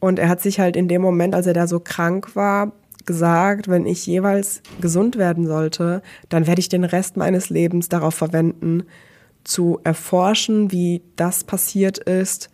Und 0.00 0.18
er 0.18 0.28
hat 0.28 0.40
sich 0.40 0.60
halt 0.60 0.76
in 0.76 0.88
dem 0.88 1.02
Moment, 1.02 1.34
als 1.34 1.46
er 1.46 1.54
da 1.54 1.66
so 1.66 1.80
krank 1.80 2.36
war, 2.36 2.72
gesagt, 3.06 3.68
wenn 3.68 3.86
ich 3.86 4.06
jeweils 4.06 4.62
gesund 4.80 5.16
werden 5.16 5.46
sollte, 5.46 6.02
dann 6.28 6.46
werde 6.46 6.60
ich 6.60 6.68
den 6.68 6.84
Rest 6.84 7.16
meines 7.16 7.50
Lebens 7.50 7.88
darauf 7.88 8.14
verwenden, 8.14 8.84
zu 9.44 9.78
erforschen, 9.84 10.72
wie 10.72 11.02
das 11.16 11.44
passiert 11.44 11.98
ist 11.98 12.50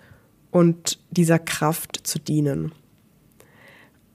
und 0.51 0.99
dieser 1.11 1.39
Kraft 1.39 2.01
zu 2.03 2.19
dienen. 2.19 2.73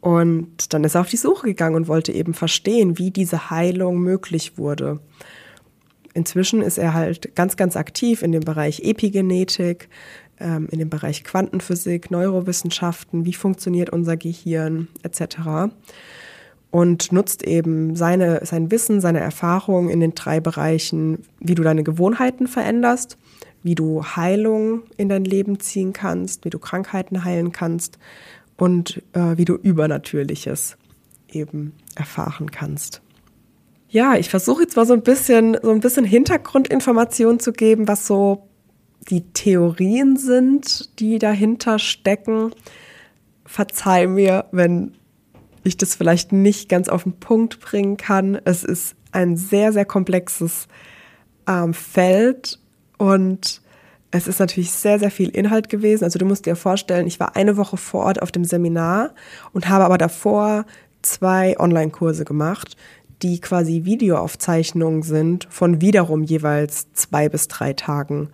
Und 0.01 0.73
dann 0.73 0.83
ist 0.83 0.95
er 0.95 1.01
auf 1.01 1.09
die 1.09 1.17
Suche 1.17 1.47
gegangen 1.47 1.75
und 1.75 1.87
wollte 1.87 2.11
eben 2.11 2.33
verstehen, 2.33 2.99
wie 2.99 3.11
diese 3.11 3.49
Heilung 3.49 3.99
möglich 3.99 4.57
wurde. 4.57 4.99
Inzwischen 6.15 6.61
ist 6.61 6.77
er 6.77 6.93
halt 6.93 7.35
ganz, 7.35 7.57
ganz 7.57 7.75
aktiv 7.75 8.23
in 8.23 8.31
dem 8.31 8.43
Bereich 8.43 8.79
Epigenetik, 8.79 9.89
ähm, 10.39 10.69
in 10.71 10.79
dem 10.79 10.89
Bereich 10.89 11.25
Quantenphysik, 11.25 12.09
Neurowissenschaften, 12.09 13.25
wie 13.25 13.33
funktioniert 13.33 13.89
unser 13.89 14.15
Gehirn 14.15 14.87
etc. 15.03 15.73
Und 16.71 17.11
nutzt 17.11 17.43
eben 17.43 17.97
seine, 17.97 18.45
sein 18.45 18.71
Wissen, 18.71 19.01
seine 19.01 19.19
Erfahrung 19.19 19.89
in 19.89 19.99
den 19.99 20.15
drei 20.15 20.39
Bereichen, 20.39 21.19
wie 21.41 21.53
du 21.53 21.63
deine 21.63 21.83
Gewohnheiten 21.83 22.47
veränderst, 22.47 23.17
wie 23.61 23.75
du 23.75 24.01
Heilung 24.05 24.83
in 24.95 25.09
dein 25.09 25.25
Leben 25.25 25.59
ziehen 25.59 25.91
kannst, 25.91 26.45
wie 26.45 26.49
du 26.49 26.59
Krankheiten 26.59 27.25
heilen 27.25 27.51
kannst 27.51 27.99
und 28.55 29.03
äh, 29.11 29.37
wie 29.37 29.45
du 29.45 29.55
Übernatürliches 29.55 30.77
eben 31.29 31.73
erfahren 31.95 32.51
kannst. 32.51 33.01
Ja, 33.95 34.15
ich 34.15 34.27
versuche 34.27 34.63
jetzt 34.63 34.75
mal 34.75 34.85
so 34.85 34.91
ein 34.91 35.03
bisschen, 35.03 35.57
so 35.63 35.71
ein 35.71 35.79
bisschen 35.79 36.03
Hintergrundinformation 36.03 37.39
zu 37.39 37.53
geben, 37.53 37.87
was 37.87 38.05
so 38.05 38.49
die 39.09 39.21
Theorien 39.31 40.17
sind, 40.17 40.99
die 40.99 41.17
dahinter 41.17 41.79
stecken. 41.79 42.51
Verzeih 43.45 44.07
mir, 44.07 44.47
wenn 44.51 44.95
ich 45.63 45.77
das 45.77 45.95
vielleicht 45.95 46.33
nicht 46.33 46.67
ganz 46.67 46.89
auf 46.89 47.03
den 47.03 47.13
Punkt 47.21 47.61
bringen 47.61 47.95
kann. 47.95 48.37
Es 48.43 48.65
ist 48.65 48.97
ein 49.13 49.37
sehr, 49.37 49.71
sehr 49.71 49.85
komplexes 49.85 50.67
ähm, 51.47 51.73
Feld 51.73 52.59
und 52.97 53.61
es 54.11 54.27
ist 54.27 54.39
natürlich 54.39 54.71
sehr, 54.71 54.99
sehr 54.99 55.09
viel 55.11 55.29
Inhalt 55.29 55.69
gewesen. 55.69 56.03
Also 56.03 56.19
du 56.19 56.25
musst 56.25 56.45
dir 56.45 56.57
vorstellen, 56.57 57.07
ich 57.07 57.21
war 57.21 57.37
eine 57.37 57.55
Woche 57.55 57.77
vor 57.77 58.03
Ort 58.03 58.21
auf 58.21 58.33
dem 58.33 58.43
Seminar 58.43 59.15
und 59.53 59.69
habe 59.69 59.85
aber 59.85 59.97
davor 59.97 60.65
zwei 61.01 61.57
Online-Kurse 61.57 62.25
gemacht, 62.25 62.75
die 63.21 63.39
quasi 63.39 63.85
Videoaufzeichnungen 63.85 65.03
sind 65.03 65.47
von 65.49 65.81
wiederum 65.81 66.23
jeweils 66.23 66.91
zwei 66.93 67.29
bis 67.29 67.47
drei 67.47 67.73
Tagen 67.73 68.29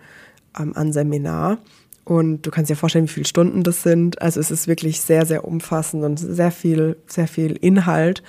ähm, 0.58 0.76
an 0.76 0.92
Seminar. 0.92 1.58
Und 2.04 2.42
du 2.42 2.50
kannst 2.50 2.68
dir 2.68 2.76
vorstellen, 2.76 3.04
wie 3.04 3.12
viele 3.12 3.26
Stunden 3.26 3.62
das 3.62 3.82
sind. 3.82 4.20
Also 4.20 4.40
es 4.40 4.50
ist 4.50 4.66
wirklich 4.66 5.00
sehr, 5.00 5.24
sehr 5.24 5.44
umfassend 5.44 6.02
und 6.02 6.16
sehr 6.16 6.50
viel, 6.50 6.96
sehr 7.06 7.28
viel 7.28 7.52
Inhalt. 7.52 8.22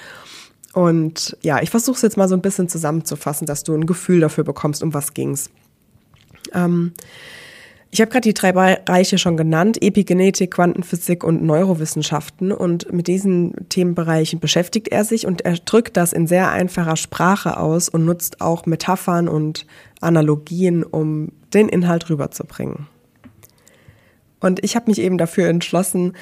Und 0.74 1.38
ja, 1.42 1.62
ich 1.62 1.70
versuche 1.70 1.96
es 1.96 2.02
jetzt 2.04 2.18
mal 2.18 2.28
so 2.28 2.36
ein 2.36 2.42
bisschen 2.42 2.70
zusammenzufassen, 2.70 3.48
dass 3.48 3.64
du 3.64 3.74
ein 3.74 3.86
Gefühl 3.86 4.20
dafür 4.20 4.44
bekommst, 4.44 4.84
um 4.84 4.94
was 4.94 5.14
ging's. 5.14 5.50
Ähm, 6.54 6.94
ich 7.94 8.02
habe 8.02 8.10
gerade 8.10 8.28
die 8.28 8.34
drei 8.34 8.52
Bereiche 8.54 9.20
schon 9.20 9.38
genannt, 9.38 9.80
Epigenetik, 9.80 10.56
Quantenphysik 10.56 11.24
und 11.24 11.44
Neurowissenschaften. 11.44 12.52
Und 12.52 12.92
mit 12.92 13.06
diesen 13.06 13.70
Themenbereichen 13.70 14.40
beschäftigt 14.40 14.88
er 14.88 15.04
sich 15.04 15.28
und 15.28 15.42
er 15.42 15.54
drückt 15.58 15.96
das 15.96 16.12
in 16.12 16.26
sehr 16.26 16.50
einfacher 16.50 16.96
Sprache 16.96 17.56
aus 17.56 17.90
und 17.90 18.04
nutzt 18.04 18.42
auch 18.42 18.66
Metaphern 18.66 19.28
und 19.28 19.68
Analogien, 20.02 20.84
um 20.84 21.34
den 21.54 21.70
Inhalt 21.70 22.10
rüberzubringen. 22.10 22.88
Und 24.40 24.64
ich 24.64 24.76
habe 24.76 24.90
mich 24.90 25.00
eben 25.00 25.20
dafür 25.20 25.48
entschlossen, 25.48 26.14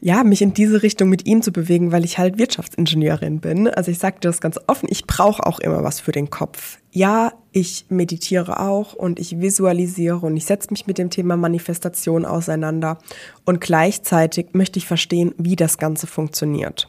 ja, 0.00 0.22
mich 0.22 0.42
in 0.42 0.54
diese 0.54 0.82
Richtung 0.82 1.08
mit 1.08 1.26
ihm 1.26 1.42
zu 1.42 1.50
bewegen, 1.50 1.90
weil 1.90 2.04
ich 2.04 2.18
halt 2.18 2.38
Wirtschaftsingenieurin 2.38 3.40
bin. 3.40 3.68
Also 3.68 3.90
ich 3.90 3.98
sagte 3.98 4.28
das 4.28 4.40
ganz 4.40 4.58
offen, 4.68 4.88
ich 4.90 5.06
brauche 5.06 5.44
auch 5.44 5.58
immer 5.58 5.82
was 5.82 5.98
für 5.98 6.12
den 6.12 6.30
Kopf. 6.30 6.78
Ja, 6.92 7.32
ich 7.50 7.86
meditiere 7.88 8.60
auch 8.60 8.94
und 8.94 9.18
ich 9.18 9.40
visualisiere 9.40 10.24
und 10.24 10.36
ich 10.36 10.44
setze 10.44 10.70
mich 10.70 10.86
mit 10.86 10.98
dem 10.98 11.10
Thema 11.10 11.36
Manifestation 11.36 12.24
auseinander 12.24 12.98
und 13.44 13.60
gleichzeitig 13.60 14.48
möchte 14.52 14.78
ich 14.78 14.86
verstehen, 14.86 15.34
wie 15.36 15.56
das 15.56 15.78
Ganze 15.78 16.06
funktioniert. 16.06 16.88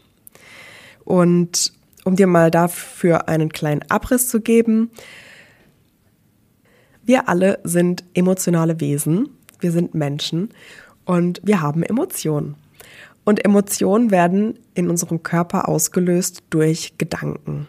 Und 1.04 1.74
um 2.04 2.16
dir 2.16 2.28
mal 2.28 2.52
dafür 2.52 3.28
einen 3.28 3.50
kleinen 3.50 3.84
Abriss 3.90 4.28
zu 4.30 4.40
geben, 4.40 4.92
wir 7.04 7.28
alle 7.28 7.60
sind 7.64 8.04
emotionale 8.14 8.80
Wesen, 8.80 9.30
wir 9.60 9.72
sind 9.72 9.96
Menschen 9.96 10.50
und 11.06 11.42
wir 11.44 11.62
haben 11.62 11.82
Emotionen. 11.82 12.56
Und 13.30 13.46
Emotionen 13.46 14.10
werden 14.10 14.58
in 14.74 14.90
unserem 14.90 15.22
Körper 15.22 15.70
ausgelöst 15.70 16.42
durch 16.50 16.98
Gedanken, 16.98 17.68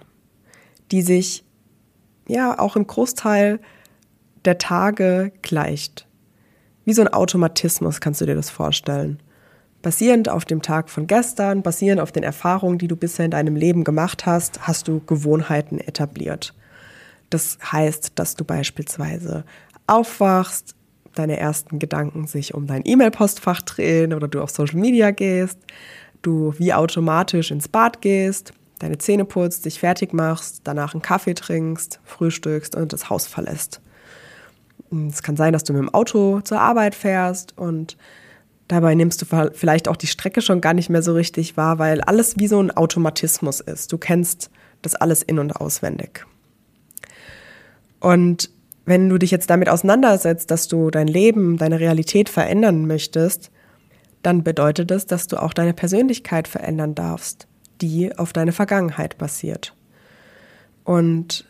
die 0.90 1.02
sich 1.02 1.44
ja 2.26 2.58
auch 2.58 2.76
im 2.76 2.86
Großteil 2.86 3.60
der 4.46 4.56
Tage 4.56 5.32
gleicht. 5.42 6.08
Wie 6.86 6.94
so 6.94 7.02
ein 7.02 7.12
Automatismus 7.12 8.00
kannst 8.00 8.22
du 8.22 8.24
dir 8.24 8.36
das 8.36 8.48
vorstellen. 8.48 9.22
Basierend 9.82 10.30
auf 10.30 10.46
dem 10.46 10.62
Tag 10.62 10.88
von 10.88 11.06
gestern, 11.06 11.60
basierend 11.60 12.00
auf 12.00 12.10
den 12.10 12.22
Erfahrungen, 12.22 12.78
die 12.78 12.88
du 12.88 12.96
bisher 12.96 13.26
in 13.26 13.30
deinem 13.30 13.54
Leben 13.54 13.84
gemacht 13.84 14.24
hast, 14.24 14.66
hast 14.66 14.88
du 14.88 15.02
Gewohnheiten 15.04 15.78
etabliert. 15.78 16.54
Das 17.28 17.58
heißt, 17.70 18.12
dass 18.14 18.34
du 18.34 18.46
beispielsweise 18.46 19.44
aufwachst, 19.86 20.74
deine 21.14 21.38
ersten 21.38 21.78
Gedanken 21.78 22.26
sich 22.26 22.54
um 22.54 22.66
dein 22.66 22.82
E-Mail-Postfach 22.84 23.62
drehen 23.62 24.12
oder 24.14 24.28
du 24.28 24.42
auf 24.42 24.50
Social 24.50 24.78
Media 24.78 25.10
gehst, 25.10 25.58
du 26.22 26.54
wie 26.58 26.72
automatisch 26.72 27.50
ins 27.50 27.68
Bad 27.68 28.00
gehst, 28.00 28.52
deine 28.78 28.98
Zähne 28.98 29.24
putzt, 29.24 29.64
dich 29.64 29.78
fertig 29.78 30.12
machst, 30.12 30.62
danach 30.64 30.94
einen 30.94 31.02
Kaffee 31.02 31.34
trinkst, 31.34 32.00
frühstückst 32.04 32.74
und 32.76 32.92
das 32.92 33.10
Haus 33.10 33.26
verlässt. 33.26 33.80
Es 35.08 35.22
kann 35.22 35.36
sein, 35.36 35.52
dass 35.52 35.64
du 35.64 35.72
mit 35.72 35.82
dem 35.82 35.94
Auto 35.94 36.40
zur 36.40 36.60
Arbeit 36.60 36.94
fährst 36.94 37.56
und 37.56 37.96
dabei 38.68 38.94
nimmst 38.94 39.22
du 39.22 39.50
vielleicht 39.52 39.88
auch 39.88 39.96
die 39.96 40.06
Strecke 40.06 40.42
schon 40.42 40.60
gar 40.60 40.74
nicht 40.74 40.90
mehr 40.90 41.02
so 41.02 41.12
richtig 41.12 41.56
wahr, 41.56 41.78
weil 41.78 42.00
alles 42.00 42.38
wie 42.38 42.48
so 42.48 42.60
ein 42.60 42.70
Automatismus 42.70 43.60
ist. 43.60 43.92
Du 43.92 43.98
kennst 43.98 44.50
das 44.82 44.94
alles 44.94 45.22
in 45.22 45.38
und 45.38 45.52
auswendig. 45.52 46.26
Und 48.00 48.50
wenn 48.84 49.08
du 49.08 49.18
dich 49.18 49.30
jetzt 49.30 49.50
damit 49.50 49.68
auseinandersetzt, 49.68 50.50
dass 50.50 50.68
du 50.68 50.90
dein 50.90 51.06
Leben, 51.06 51.58
deine 51.58 51.80
Realität 51.80 52.28
verändern 52.28 52.86
möchtest, 52.86 53.50
dann 54.22 54.42
bedeutet 54.42 54.90
es, 54.90 55.06
dass 55.06 55.26
du 55.26 55.40
auch 55.40 55.52
deine 55.52 55.74
Persönlichkeit 55.74 56.48
verändern 56.48 56.94
darfst, 56.94 57.46
die 57.80 58.16
auf 58.16 58.32
deine 58.32 58.52
Vergangenheit 58.52 59.16
basiert. 59.18 59.74
Und 60.84 61.46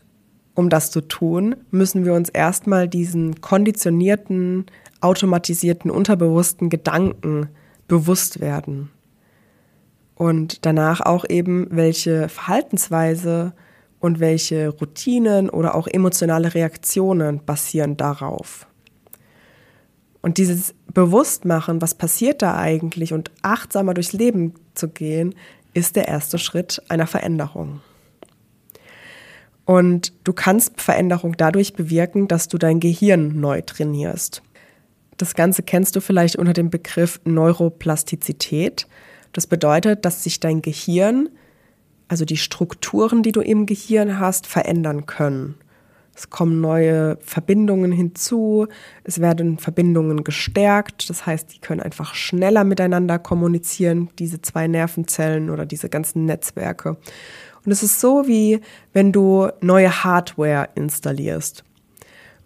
um 0.55 0.69
das 0.69 0.91
zu 0.91 1.01
tun, 1.01 1.57
müssen 1.71 2.05
wir 2.05 2.13
uns 2.13 2.29
erstmal 2.29 2.89
diesen 2.89 3.41
konditionierten, 3.41 4.67
automatisierten, 5.01 5.91
unterbewussten 5.91 6.69
Gedanken 6.69 7.49
bewusst 7.89 8.41
werden. 8.41 8.91
Und 10.15 10.67
danach 10.67 11.01
auch 11.01 11.25
eben, 11.29 11.67
welche 11.71 12.29
Verhaltensweise 12.29 13.55
und 14.01 14.19
welche 14.19 14.69
Routinen 14.69 15.51
oder 15.51 15.75
auch 15.75 15.87
emotionale 15.87 16.55
Reaktionen 16.55 17.45
basieren 17.45 17.97
darauf. 17.97 18.67
Und 20.23 20.39
dieses 20.39 20.75
Bewusstmachen, 20.93 21.81
was 21.81 21.95
passiert 21.95 22.43
da 22.43 22.57
eigentlich 22.57 23.13
und 23.13 23.31
achtsamer 23.43 23.95
durchs 23.95 24.13
Leben 24.13 24.55
zu 24.75 24.89
gehen, 24.89 25.35
ist 25.73 25.97
der 25.97 26.09
erste 26.09 26.39
Schritt 26.39 26.83
einer 26.89 27.07
Veränderung. 27.07 27.81
Und 29.65 30.13
du 30.25 30.33
kannst 30.33 30.81
Veränderung 30.81 31.37
dadurch 31.37 31.75
bewirken, 31.75 32.27
dass 32.27 32.49
du 32.49 32.59
dein 32.59 32.81
Gehirn 32.81 33.41
neu 33.41 33.61
trainierst. 33.61 34.43
Das 35.17 35.35
Ganze 35.35 35.63
kennst 35.63 35.95
du 35.95 36.01
vielleicht 36.01 36.37
unter 36.37 36.55
dem 36.55 36.71
Begriff 36.71 37.21
Neuroplastizität. 37.25 38.89
Das 39.33 39.47
bedeutet, 39.47 40.05
dass 40.05 40.25
sich 40.25 40.41
dein 40.41 40.61
Gehirn, 40.61 41.29
also 42.11 42.25
die 42.25 42.37
Strukturen, 42.37 43.23
die 43.23 43.31
du 43.31 43.41
im 43.41 43.67
Gehirn 43.67 44.19
hast, 44.19 44.49
verändern 44.49 45.07
können. 45.07 45.55
Es 46.13 46.29
kommen 46.29 46.61
neue 46.61 47.17
Verbindungen 47.21 47.93
hinzu, 47.93 48.67
es 49.05 49.21
werden 49.21 49.59
Verbindungen 49.59 50.25
gestärkt, 50.25 51.09
das 51.09 51.25
heißt, 51.25 51.55
die 51.55 51.61
können 51.61 51.81
einfach 51.81 52.17
schneller 52.17 52.65
miteinander 52.65 53.21
kommunizieren, 53.21 54.11
diese 54.19 54.43
zwei 54.43 54.67
Nervenzellen 54.67 55.51
oder 55.51 55.67
diese 55.67 55.89
ganzen 55.89 56.25
Netzwerke. 56.25 56.97
Und 57.65 57.71
es 57.71 57.85
ist 57.85 58.01
so, 58.01 58.27
wie 58.27 58.61
wenn 58.93 59.13
du 59.13 59.49
neue 59.61 60.03
Hardware 60.03 60.69
installierst. 60.75 61.63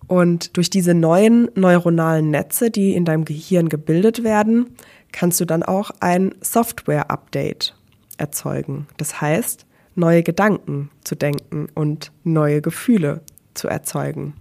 Und 0.09 0.59
durch 0.59 0.68
diese 0.68 0.92
neuen 0.92 1.50
neuronalen 1.54 2.30
Netze, 2.30 2.71
die 2.71 2.94
in 2.94 3.06
deinem 3.06 3.25
Gehirn 3.25 3.71
gebildet 3.71 4.25
werden, 4.25 4.76
kannst 5.11 5.40
du 5.40 5.47
dann 5.47 5.62
auch 5.62 5.90
ein 6.00 6.35
Software-Update 6.42 7.75
erzeugen. 8.16 8.87
Das 8.97 9.21
heißt, 9.21 9.66
neue 9.94 10.23
Gedanken 10.23 10.90
zu 11.04 11.14
denken 11.14 11.68
und 11.75 12.12
neue 12.25 12.61
Gefühle 12.61 13.23
zu 13.54 13.68
erzeugen. 13.68 14.35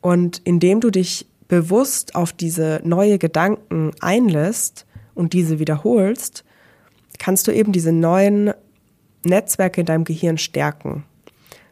Und 0.00 0.40
indem 0.44 0.80
du 0.80 0.90
dich 0.90 1.26
bewusst 1.48 2.14
auf 2.14 2.32
diese 2.32 2.80
neue 2.84 3.18
Gedanken 3.18 3.92
einlässt 4.00 4.86
und 5.14 5.32
diese 5.32 5.58
wiederholst, 5.58 6.44
kannst 7.18 7.46
du 7.46 7.52
eben 7.52 7.72
diese 7.72 7.92
neuen 7.92 8.52
Netzwerke 9.24 9.80
in 9.80 9.86
deinem 9.86 10.04
Gehirn 10.04 10.38
stärken. 10.38 11.04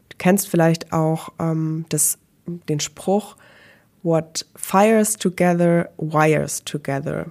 Du 0.08 0.16
kennst 0.18 0.48
vielleicht 0.48 0.92
auch 0.92 1.30
ähm, 1.38 1.84
das, 1.88 2.18
den 2.46 2.80
Spruch, 2.80 3.36
What 4.02 4.44
fires 4.54 5.16
together, 5.16 5.88
wires 5.96 6.62
together. 6.64 7.26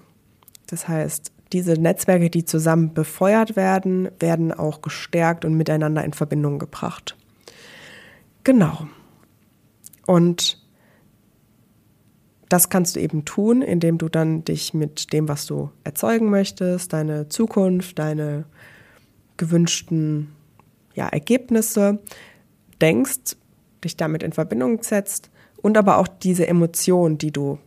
Das 0.65 0.87
heißt, 0.87 1.31
diese 1.53 1.73
Netzwerke, 1.73 2.29
die 2.29 2.45
zusammen 2.45 2.93
befeuert 2.93 3.55
werden, 3.55 4.09
werden 4.19 4.51
auch 4.51 4.81
gestärkt 4.81 5.45
und 5.45 5.53
miteinander 5.53 6.03
in 6.03 6.13
Verbindung 6.13 6.59
gebracht. 6.59 7.15
Genau. 8.43 8.87
Und 10.05 10.61
das 12.49 12.69
kannst 12.69 12.95
du 12.95 12.99
eben 12.99 13.25
tun, 13.25 13.61
indem 13.61 13.97
du 13.97 14.09
dann 14.09 14.43
dich 14.43 14.73
mit 14.73 15.13
dem, 15.13 15.27
was 15.27 15.45
du 15.45 15.71
erzeugen 15.83 16.29
möchtest, 16.29 16.93
deine 16.93 17.29
Zukunft, 17.29 17.97
deine 17.97 18.45
gewünschten 19.37 20.35
ja, 20.93 21.07
Ergebnisse 21.07 21.99
denkst, 22.81 23.37
dich 23.83 23.97
damit 23.97 24.23
in 24.23 24.33
Verbindung 24.33 24.83
setzt 24.83 25.31
und 25.61 25.77
aber 25.77 25.97
auch 25.97 26.07
diese 26.07 26.47
Emotion, 26.47 27.17
die 27.17 27.31
du 27.31 27.57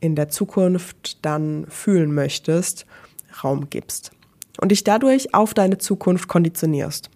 in 0.00 0.16
der 0.16 0.28
Zukunft 0.28 1.24
dann 1.24 1.66
fühlen 1.68 2.14
möchtest, 2.14 2.86
Raum 3.42 3.70
gibst 3.70 4.12
und 4.60 4.70
dich 4.70 4.84
dadurch 4.84 5.34
auf 5.34 5.54
deine 5.54 5.78
Zukunft 5.78 6.28
konditionierst. 6.28 7.10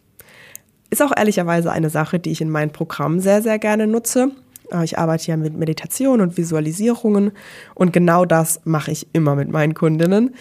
Ist 0.90 1.02
auch 1.02 1.12
ehrlicherweise 1.16 1.72
eine 1.72 1.90
Sache, 1.90 2.18
die 2.18 2.30
ich 2.30 2.40
in 2.40 2.50
meinem 2.50 2.70
Programm 2.70 3.20
sehr, 3.20 3.42
sehr 3.42 3.58
gerne 3.58 3.86
nutze. 3.86 4.30
Äh, 4.70 4.84
ich 4.84 4.98
arbeite 4.98 5.28
ja 5.28 5.36
mit 5.36 5.54
Meditation 5.54 6.20
und 6.20 6.36
Visualisierungen 6.36 7.32
und 7.74 7.92
genau 7.92 8.24
das 8.24 8.60
mache 8.64 8.92
ich 8.92 9.08
immer 9.12 9.34
mit 9.34 9.50
meinen 9.50 9.74
Kundinnen. 9.74 10.34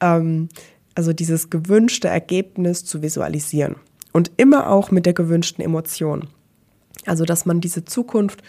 Ähm, 0.00 0.48
also 0.94 1.12
dieses 1.12 1.50
gewünschte 1.50 2.08
Ergebnis 2.08 2.84
zu 2.84 3.02
visualisieren 3.02 3.76
und 4.12 4.32
immer 4.36 4.68
auch 4.68 4.90
mit 4.90 5.06
der 5.06 5.12
gewünschten 5.12 5.64
Emotion. 5.64 6.28
Also, 7.06 7.24
dass 7.24 7.46
man 7.46 7.60
diese 7.60 7.84
Zukunft, 7.84 8.42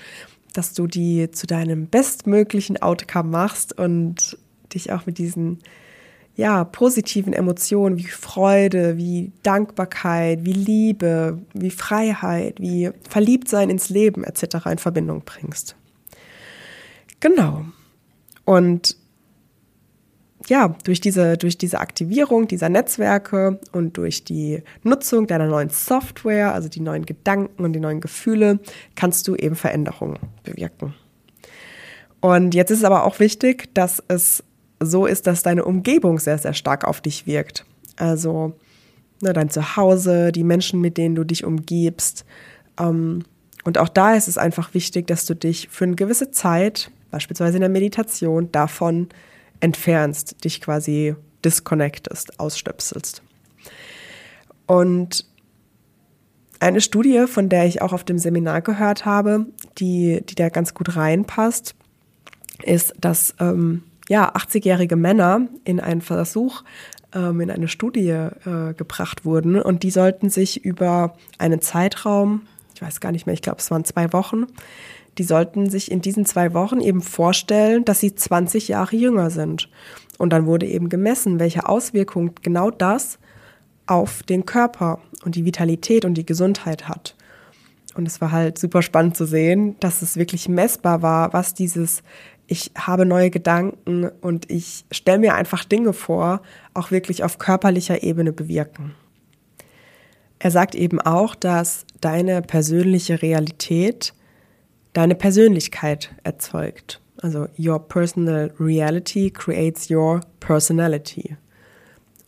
dass 0.53 0.73
du 0.73 0.87
die 0.87 1.31
zu 1.31 1.47
deinem 1.47 1.87
bestmöglichen 1.87 2.81
Outcome 2.81 3.29
machst 3.29 3.77
und 3.77 4.37
dich 4.73 4.91
auch 4.91 5.05
mit 5.05 5.17
diesen 5.17 5.59
ja, 6.35 6.63
positiven 6.63 7.33
Emotionen 7.33 7.97
wie 7.97 8.05
Freude, 8.05 8.97
wie 8.97 9.31
Dankbarkeit, 9.43 10.45
wie 10.45 10.53
Liebe, 10.53 11.39
wie 11.53 11.71
Freiheit, 11.71 12.59
wie 12.59 12.89
Verliebtsein 13.09 13.69
ins 13.69 13.89
Leben 13.89 14.23
etc. 14.23 14.65
in 14.71 14.77
Verbindung 14.77 15.23
bringst. 15.25 15.75
Genau. 17.19 17.65
Und 18.45 18.97
ja, 20.51 20.75
durch 20.83 20.99
diese, 20.99 21.37
durch 21.37 21.57
diese 21.57 21.79
Aktivierung 21.79 22.45
dieser 22.45 22.67
Netzwerke 22.67 23.57
und 23.71 23.95
durch 23.95 24.25
die 24.25 24.61
Nutzung 24.83 25.25
deiner 25.25 25.47
neuen 25.47 25.69
Software, 25.69 26.53
also 26.53 26.67
die 26.67 26.81
neuen 26.81 27.05
Gedanken 27.05 27.63
und 27.63 27.71
die 27.71 27.79
neuen 27.79 28.01
Gefühle, 28.01 28.59
kannst 28.95 29.29
du 29.29 29.35
eben 29.37 29.55
Veränderungen 29.55 30.19
bewirken. 30.43 30.93
Und 32.19 32.53
jetzt 32.53 32.69
ist 32.69 32.79
es 32.79 32.83
aber 32.83 33.05
auch 33.05 33.21
wichtig, 33.21 33.73
dass 33.73 34.03
es 34.09 34.43
so 34.81 35.05
ist, 35.05 35.25
dass 35.25 35.41
deine 35.41 35.63
Umgebung 35.63 36.19
sehr, 36.19 36.37
sehr 36.37 36.53
stark 36.53 36.83
auf 36.83 36.99
dich 36.99 37.25
wirkt. 37.25 37.65
Also 37.95 38.51
ne, 39.21 39.31
dein 39.31 39.49
Zuhause, 39.49 40.33
die 40.33 40.43
Menschen, 40.43 40.81
mit 40.81 40.97
denen 40.97 41.15
du 41.15 41.23
dich 41.23 41.45
umgibst. 41.45 42.25
Ähm, 42.77 43.23
und 43.63 43.77
auch 43.77 43.87
da 43.87 44.15
ist 44.15 44.27
es 44.27 44.37
einfach 44.37 44.73
wichtig, 44.73 45.07
dass 45.07 45.25
du 45.25 45.33
dich 45.33 45.69
für 45.69 45.85
eine 45.85 45.95
gewisse 45.95 46.31
Zeit, 46.31 46.91
beispielsweise 47.09 47.55
in 47.55 47.61
der 47.61 47.69
Meditation, 47.69 48.51
davon 48.51 49.07
entfernst, 49.61 50.43
dich 50.43 50.61
quasi 50.61 51.15
disconnectest, 51.43 52.39
ausstöpselst. 52.39 53.23
Und 54.67 55.25
eine 56.59 56.81
Studie, 56.81 57.25
von 57.27 57.49
der 57.49 57.65
ich 57.65 57.81
auch 57.81 57.93
auf 57.93 58.03
dem 58.03 58.19
Seminar 58.19 58.61
gehört 58.61 59.05
habe, 59.05 59.47
die, 59.79 60.21
die 60.27 60.35
da 60.35 60.49
ganz 60.49 60.73
gut 60.73 60.95
reinpasst, 60.95 61.75
ist, 62.63 62.93
dass 62.99 63.33
ähm, 63.39 63.83
ja, 64.09 64.33
80-jährige 64.35 64.95
Männer 64.95 65.47
in 65.63 65.79
einen 65.79 66.01
Versuch, 66.01 66.63
ähm, 67.13 67.41
in 67.41 67.49
eine 67.49 67.67
Studie 67.67 68.09
äh, 68.09 68.73
gebracht 68.75 69.25
wurden 69.25 69.59
und 69.59 69.83
die 69.83 69.91
sollten 69.91 70.29
sich 70.29 70.63
über 70.63 71.15
einen 71.37 71.61
Zeitraum, 71.61 72.43
ich 72.75 72.81
weiß 72.81 72.99
gar 72.99 73.11
nicht 73.11 73.25
mehr, 73.25 73.33
ich 73.33 73.41
glaube 73.41 73.59
es 73.59 73.71
waren 73.71 73.83
zwei 73.83 74.13
Wochen, 74.13 74.45
die 75.17 75.23
sollten 75.23 75.69
sich 75.69 75.91
in 75.91 76.01
diesen 76.01 76.25
zwei 76.25 76.53
Wochen 76.53 76.79
eben 76.79 77.01
vorstellen, 77.01 77.85
dass 77.85 77.99
sie 77.99 78.15
20 78.15 78.69
Jahre 78.69 78.95
jünger 78.95 79.29
sind. 79.29 79.69
Und 80.17 80.31
dann 80.31 80.45
wurde 80.45 80.67
eben 80.67 80.89
gemessen, 80.89 81.39
welche 81.39 81.67
Auswirkungen 81.67 82.33
genau 82.41 82.71
das 82.71 83.19
auf 83.87 84.23
den 84.23 84.45
Körper 84.45 84.99
und 85.25 85.35
die 85.35 85.45
Vitalität 85.45 86.05
und 86.05 86.13
die 86.13 86.25
Gesundheit 86.25 86.87
hat. 86.87 87.15
Und 87.95 88.07
es 88.07 88.21
war 88.21 88.31
halt 88.31 88.57
super 88.57 88.81
spannend 88.81 89.17
zu 89.17 89.25
sehen, 89.25 89.75
dass 89.81 90.01
es 90.01 90.15
wirklich 90.15 90.47
messbar 90.47 91.01
war, 91.01 91.33
was 91.33 91.53
dieses 91.53 92.03
ich 92.51 92.71
habe 92.77 93.05
neue 93.05 93.29
Gedanken 93.29 94.09
und 94.19 94.51
ich 94.51 94.83
stelle 94.91 95.19
mir 95.19 95.35
einfach 95.35 95.63
Dinge 95.63 95.93
vor, 95.93 96.41
auch 96.73 96.91
wirklich 96.91 97.23
auf 97.23 97.37
körperlicher 97.37 98.03
Ebene 98.03 98.33
bewirken. 98.33 98.93
Er 100.37 100.51
sagt 100.51 100.75
eben 100.75 100.99
auch, 100.99 101.33
dass 101.33 101.85
deine 102.01 102.41
persönliche 102.41 103.21
Realität 103.21 104.13
deine 104.93 105.15
Persönlichkeit 105.15 106.13
erzeugt. 106.23 107.01
Also 107.21 107.47
your 107.57 107.79
personal 107.79 108.51
reality 108.59 109.29
creates 109.29 109.89
your 109.89 110.21
personality. 110.39 111.37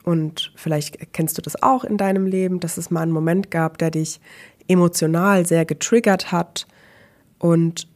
Und 0.04 0.52
vielleicht 0.56 1.13
kennst 1.13 1.38
du 1.38 1.41
das 1.41 1.62
auch 1.63 1.84
in 1.84 1.97
deinem 1.97 2.28
Leben, 2.28 2.60
dass 2.60 2.78
es 2.78 2.91
mal 2.91 3.02
einen 3.02 3.12
Moment 3.12 3.52
gab, 3.52 3.78
der 3.78 3.89
dich 3.89 4.19
emotional 4.67 5.45
sehr 5.45 5.65
getriggert 5.65 6.32
hat 6.32 6.67
und 7.39 7.88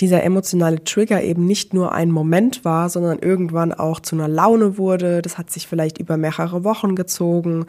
dieser 0.00 0.24
emotionale 0.24 0.82
Trigger 0.82 1.22
eben 1.22 1.46
nicht 1.46 1.72
nur 1.72 1.92
ein 1.92 2.10
Moment 2.10 2.64
war, 2.64 2.88
sondern 2.88 3.20
irgendwann 3.20 3.72
auch 3.72 4.00
zu 4.00 4.16
einer 4.16 4.28
Laune 4.28 4.76
wurde. 4.76 5.22
Das 5.22 5.38
hat 5.38 5.50
sich 5.50 5.68
vielleicht 5.68 5.98
über 5.98 6.16
mehrere 6.16 6.64
Wochen 6.64 6.96
gezogen. 6.96 7.66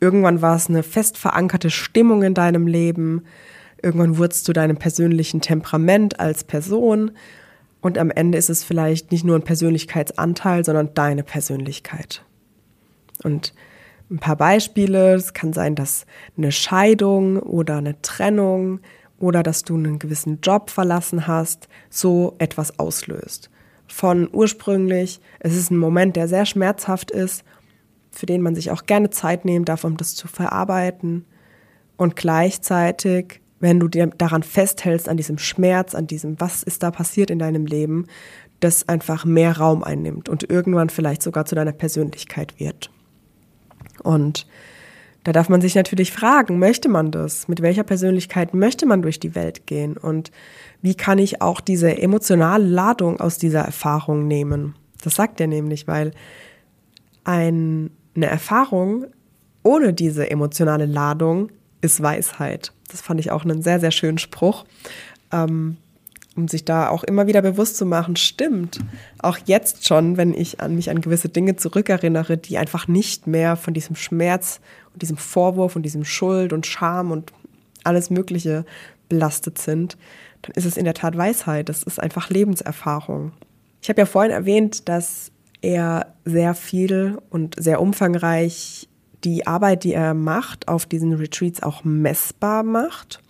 Irgendwann 0.00 0.40
war 0.40 0.56
es 0.56 0.68
eine 0.68 0.82
fest 0.82 1.18
verankerte 1.18 1.70
Stimmung 1.70 2.22
in 2.22 2.34
deinem 2.34 2.66
Leben. 2.68 3.24
Irgendwann 3.84 4.16
wurde 4.16 4.30
es 4.30 4.42
zu 4.42 4.54
deinem 4.54 4.78
persönlichen 4.78 5.42
Temperament 5.42 6.18
als 6.18 6.42
Person. 6.42 7.10
Und 7.82 7.98
am 7.98 8.10
Ende 8.10 8.38
ist 8.38 8.48
es 8.48 8.64
vielleicht 8.64 9.12
nicht 9.12 9.24
nur 9.24 9.36
ein 9.36 9.42
Persönlichkeitsanteil, 9.42 10.64
sondern 10.64 10.94
deine 10.94 11.22
Persönlichkeit. 11.22 12.24
Und 13.22 13.52
ein 14.10 14.18
paar 14.18 14.36
Beispiele. 14.36 15.14
Es 15.14 15.34
kann 15.34 15.52
sein, 15.52 15.74
dass 15.74 16.06
eine 16.38 16.50
Scheidung 16.50 17.38
oder 17.38 17.76
eine 17.76 18.00
Trennung 18.00 18.80
oder 19.18 19.42
dass 19.42 19.64
du 19.64 19.76
einen 19.76 19.98
gewissen 19.98 20.40
Job 20.40 20.70
verlassen 20.70 21.26
hast, 21.26 21.68
so 21.90 22.36
etwas 22.38 22.78
auslöst. 22.78 23.50
Von 23.86 24.30
ursprünglich, 24.32 25.20
es 25.40 25.54
ist 25.54 25.70
ein 25.70 25.76
Moment, 25.76 26.16
der 26.16 26.26
sehr 26.26 26.46
schmerzhaft 26.46 27.10
ist, 27.10 27.44
für 28.10 28.24
den 28.24 28.40
man 28.40 28.54
sich 28.54 28.70
auch 28.70 28.86
gerne 28.86 29.10
Zeit 29.10 29.44
nehmen 29.44 29.66
darf, 29.66 29.84
um 29.84 29.98
das 29.98 30.14
zu 30.14 30.26
verarbeiten. 30.26 31.26
Und 31.98 32.16
gleichzeitig, 32.16 33.40
wenn 33.64 33.80
du 33.80 33.88
dir 33.88 34.06
daran 34.06 34.42
festhältst, 34.42 35.08
an 35.08 35.16
diesem 35.16 35.38
Schmerz, 35.38 35.94
an 35.94 36.06
diesem, 36.06 36.38
was 36.38 36.62
ist 36.62 36.82
da 36.82 36.90
passiert 36.90 37.30
in 37.30 37.38
deinem 37.38 37.64
Leben, 37.64 38.06
das 38.60 38.86
einfach 38.90 39.24
mehr 39.24 39.56
Raum 39.56 39.82
einnimmt 39.82 40.28
und 40.28 40.48
irgendwann 40.50 40.90
vielleicht 40.90 41.22
sogar 41.22 41.46
zu 41.46 41.54
deiner 41.54 41.72
Persönlichkeit 41.72 42.60
wird. 42.60 42.90
Und 44.02 44.46
da 45.24 45.32
darf 45.32 45.48
man 45.48 45.62
sich 45.62 45.74
natürlich 45.74 46.12
fragen, 46.12 46.58
möchte 46.58 46.90
man 46.90 47.10
das? 47.10 47.48
Mit 47.48 47.62
welcher 47.62 47.84
Persönlichkeit 47.84 48.52
möchte 48.52 48.84
man 48.84 49.00
durch 49.00 49.18
die 49.18 49.34
Welt 49.34 49.66
gehen? 49.66 49.96
Und 49.96 50.30
wie 50.82 50.94
kann 50.94 51.16
ich 51.18 51.40
auch 51.40 51.62
diese 51.62 51.96
emotionale 51.96 52.66
Ladung 52.66 53.18
aus 53.18 53.38
dieser 53.38 53.62
Erfahrung 53.62 54.28
nehmen? 54.28 54.74
Das 55.02 55.14
sagt 55.14 55.40
er 55.40 55.46
nämlich, 55.46 55.88
weil 55.88 56.10
ein, 57.24 57.90
eine 58.14 58.26
Erfahrung 58.26 59.06
ohne 59.62 59.94
diese 59.94 60.30
emotionale 60.30 60.84
Ladung 60.84 61.48
ist 61.80 62.02
Weisheit. 62.02 62.73
Das 62.90 63.00
fand 63.00 63.20
ich 63.20 63.30
auch 63.30 63.44
einen 63.44 63.62
sehr, 63.62 63.80
sehr 63.80 63.90
schönen 63.90 64.18
Spruch. 64.18 64.64
Ähm, 65.32 65.76
um 66.36 66.48
sich 66.48 66.64
da 66.64 66.88
auch 66.88 67.04
immer 67.04 67.26
wieder 67.26 67.42
bewusst 67.42 67.76
zu 67.76 67.86
machen, 67.86 68.16
stimmt. 68.16 68.80
Auch 69.20 69.38
jetzt 69.44 69.86
schon, 69.86 70.16
wenn 70.16 70.34
ich 70.34 70.60
an 70.60 70.74
mich 70.74 70.90
an 70.90 71.00
gewisse 71.00 71.28
Dinge 71.28 71.56
zurückerinnere, 71.56 72.36
die 72.36 72.58
einfach 72.58 72.88
nicht 72.88 73.26
mehr 73.26 73.56
von 73.56 73.72
diesem 73.72 73.94
Schmerz 73.94 74.60
und 74.92 75.02
diesem 75.02 75.16
Vorwurf 75.16 75.76
und 75.76 75.82
diesem 75.82 76.04
Schuld 76.04 76.52
und 76.52 76.66
Scham 76.66 77.12
und 77.12 77.32
alles 77.84 78.10
Mögliche 78.10 78.64
belastet 79.08 79.58
sind, 79.58 79.96
dann 80.42 80.52
ist 80.56 80.64
es 80.64 80.76
in 80.76 80.84
der 80.84 80.94
Tat 80.94 81.16
Weisheit. 81.16 81.68
Das 81.68 81.82
ist 81.82 82.00
einfach 82.00 82.30
Lebenserfahrung. 82.30 83.32
Ich 83.80 83.88
habe 83.88 84.00
ja 84.00 84.06
vorhin 84.06 84.32
erwähnt, 84.32 84.88
dass 84.88 85.30
er 85.60 86.14
sehr 86.24 86.54
viel 86.54 87.18
und 87.30 87.54
sehr 87.58 87.80
umfangreich 87.80 88.88
die 89.24 89.46
Arbeit, 89.46 89.84
die 89.84 89.94
er 89.94 90.14
macht, 90.14 90.68
auf 90.68 90.86
diesen 90.86 91.12
Retreats 91.14 91.62
auch 91.62 91.84
messbar 91.84 92.62
macht. 92.62 93.22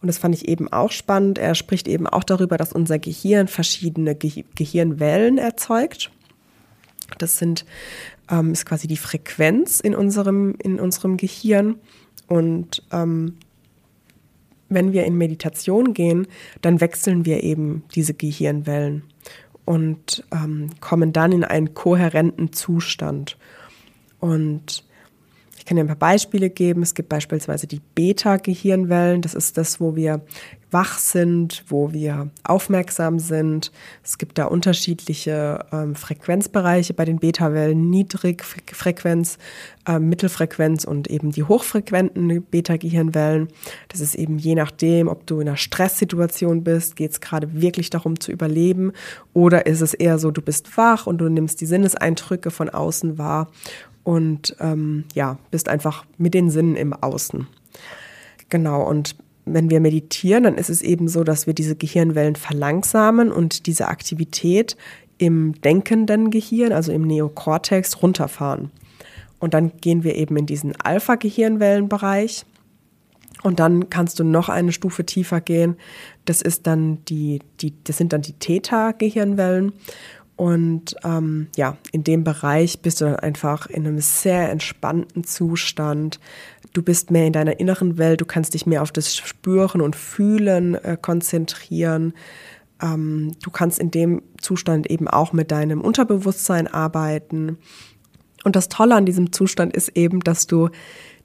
Und 0.00 0.08
das 0.08 0.18
fand 0.18 0.34
ich 0.34 0.48
eben 0.48 0.70
auch 0.72 0.92
spannend. 0.92 1.38
Er 1.38 1.54
spricht 1.54 1.88
eben 1.88 2.06
auch 2.06 2.24
darüber, 2.24 2.58
dass 2.58 2.72
unser 2.72 2.98
Gehirn 2.98 3.48
verschiedene 3.48 4.14
Ge 4.14 4.44
Gehirnwellen 4.54 5.38
erzeugt. 5.38 6.10
Das 7.18 7.38
sind, 7.38 7.64
ähm, 8.30 8.52
ist 8.52 8.66
quasi 8.66 8.86
die 8.86 8.96
Frequenz 8.96 9.80
in 9.80 9.94
unserem, 9.94 10.56
in 10.62 10.78
unserem 10.78 11.16
Gehirn. 11.16 11.76
Und 12.26 12.82
ähm, 12.92 13.36
wenn 14.68 14.92
wir 14.92 15.04
in 15.04 15.16
Meditation 15.16 15.94
gehen, 15.94 16.26
dann 16.60 16.80
wechseln 16.80 17.24
wir 17.24 17.42
eben 17.42 17.84
diese 17.94 18.14
Gehirnwellen 18.14 19.04
und 19.64 20.24
ähm, 20.32 20.70
kommen 20.80 21.12
dann 21.12 21.32
in 21.32 21.44
einen 21.44 21.74
kohärenten 21.74 22.52
Zustand. 22.52 23.38
Und 24.20 24.84
ich 25.64 25.68
kann 25.68 25.76
dir 25.78 25.84
ein 25.84 25.86
paar 25.86 25.96
Beispiele 25.96 26.50
geben. 26.50 26.82
Es 26.82 26.92
gibt 26.92 27.08
beispielsweise 27.08 27.66
die 27.66 27.80
Beta-Gehirnwellen. 27.94 29.22
Das 29.22 29.32
ist 29.32 29.56
das, 29.56 29.80
wo 29.80 29.96
wir 29.96 30.20
wach 30.70 30.98
sind, 30.98 31.64
wo 31.68 31.90
wir 31.90 32.28
aufmerksam 32.42 33.18
sind. 33.18 33.72
Es 34.02 34.18
gibt 34.18 34.36
da 34.36 34.44
unterschiedliche 34.44 35.64
ähm, 35.72 35.94
Frequenzbereiche 35.94 36.92
bei 36.92 37.06
den 37.06 37.18
Beta-Wellen, 37.18 37.88
Niedrigfrequenz, 37.88 39.38
äh, 39.88 39.98
Mittelfrequenz 39.98 40.84
und 40.84 41.08
eben 41.08 41.30
die 41.30 41.44
hochfrequenten 41.44 42.42
Beta-Gehirnwellen. 42.42 43.48
Das 43.88 44.00
ist 44.00 44.16
eben 44.16 44.36
je 44.36 44.56
nachdem, 44.56 45.08
ob 45.08 45.26
du 45.26 45.40
in 45.40 45.48
einer 45.48 45.56
Stresssituation 45.56 46.62
bist, 46.62 46.96
geht 46.96 47.12
es 47.12 47.22
gerade 47.22 47.58
wirklich 47.58 47.88
darum 47.88 48.20
zu 48.20 48.32
überleben 48.32 48.92
oder 49.32 49.64
ist 49.64 49.80
es 49.80 49.94
eher 49.94 50.18
so, 50.18 50.30
du 50.30 50.42
bist 50.42 50.76
wach 50.76 51.06
und 51.06 51.18
du 51.18 51.30
nimmst 51.30 51.62
die 51.62 51.66
Sinneseindrücke 51.66 52.50
von 52.50 52.68
außen 52.68 53.16
wahr 53.16 53.48
und 54.04 54.54
ähm, 54.60 55.04
ja, 55.14 55.38
bist 55.50 55.68
einfach 55.68 56.04
mit 56.18 56.34
den 56.34 56.50
Sinnen 56.50 56.76
im 56.76 56.92
Außen. 56.92 57.46
Genau, 58.50 58.88
und 58.88 59.16
wenn 59.46 59.70
wir 59.70 59.80
meditieren, 59.80 60.44
dann 60.44 60.54
ist 60.56 60.70
es 60.70 60.80
eben 60.82 61.08
so, 61.08 61.24
dass 61.24 61.46
wir 61.46 61.54
diese 61.54 61.76
Gehirnwellen 61.76 62.36
verlangsamen 62.36 63.32
und 63.32 63.66
diese 63.66 63.88
Aktivität 63.88 64.76
im 65.18 65.60
denkenden 65.60 66.30
Gehirn, 66.30 66.72
also 66.72 66.92
im 66.92 67.02
Neokortex, 67.02 68.02
runterfahren. 68.02 68.70
Und 69.38 69.54
dann 69.54 69.72
gehen 69.80 70.04
wir 70.04 70.14
eben 70.16 70.36
in 70.36 70.46
diesen 70.46 70.74
Alpha-Gehirnwellenbereich. 70.80 72.44
Und 73.42 73.60
dann 73.60 73.90
kannst 73.90 74.18
du 74.18 74.24
noch 74.24 74.48
eine 74.48 74.72
Stufe 74.72 75.04
tiefer 75.04 75.42
gehen. 75.42 75.76
Das 76.24 76.40
ist 76.40 76.66
dann 76.66 77.04
die, 77.04 77.40
die, 77.60 77.74
das 77.84 77.98
sind 77.98 78.14
dann 78.14 78.22
die 78.22 78.32
Theta-Gehirnwellen. 78.32 79.72
Und 80.36 80.96
ähm, 81.04 81.48
ja, 81.56 81.76
in 81.92 82.02
dem 82.02 82.24
Bereich 82.24 82.80
bist 82.80 83.00
du 83.00 83.04
dann 83.04 83.16
einfach 83.16 83.66
in 83.66 83.86
einem 83.86 84.00
sehr 84.00 84.50
entspannten 84.50 85.24
Zustand. 85.24 86.18
Du 86.72 86.82
bist 86.82 87.10
mehr 87.12 87.26
in 87.26 87.32
deiner 87.32 87.60
inneren 87.60 87.98
Welt, 87.98 88.20
du 88.20 88.24
kannst 88.24 88.54
dich 88.54 88.66
mehr 88.66 88.82
auf 88.82 88.90
das 88.90 89.14
Spüren 89.14 89.80
und 89.80 89.94
Fühlen 89.94 90.74
äh, 90.74 90.96
konzentrieren. 91.00 92.14
Ähm, 92.82 93.32
du 93.42 93.50
kannst 93.50 93.78
in 93.78 93.92
dem 93.92 94.22
Zustand 94.40 94.90
eben 94.90 95.06
auch 95.06 95.32
mit 95.32 95.52
deinem 95.52 95.80
Unterbewusstsein 95.80 96.66
arbeiten. 96.66 97.58
Und 98.42 98.56
das 98.56 98.68
Tolle 98.68 98.96
an 98.96 99.06
diesem 99.06 99.32
Zustand 99.32 99.74
ist 99.74 99.90
eben, 99.96 100.20
dass 100.20 100.48
du 100.48 100.68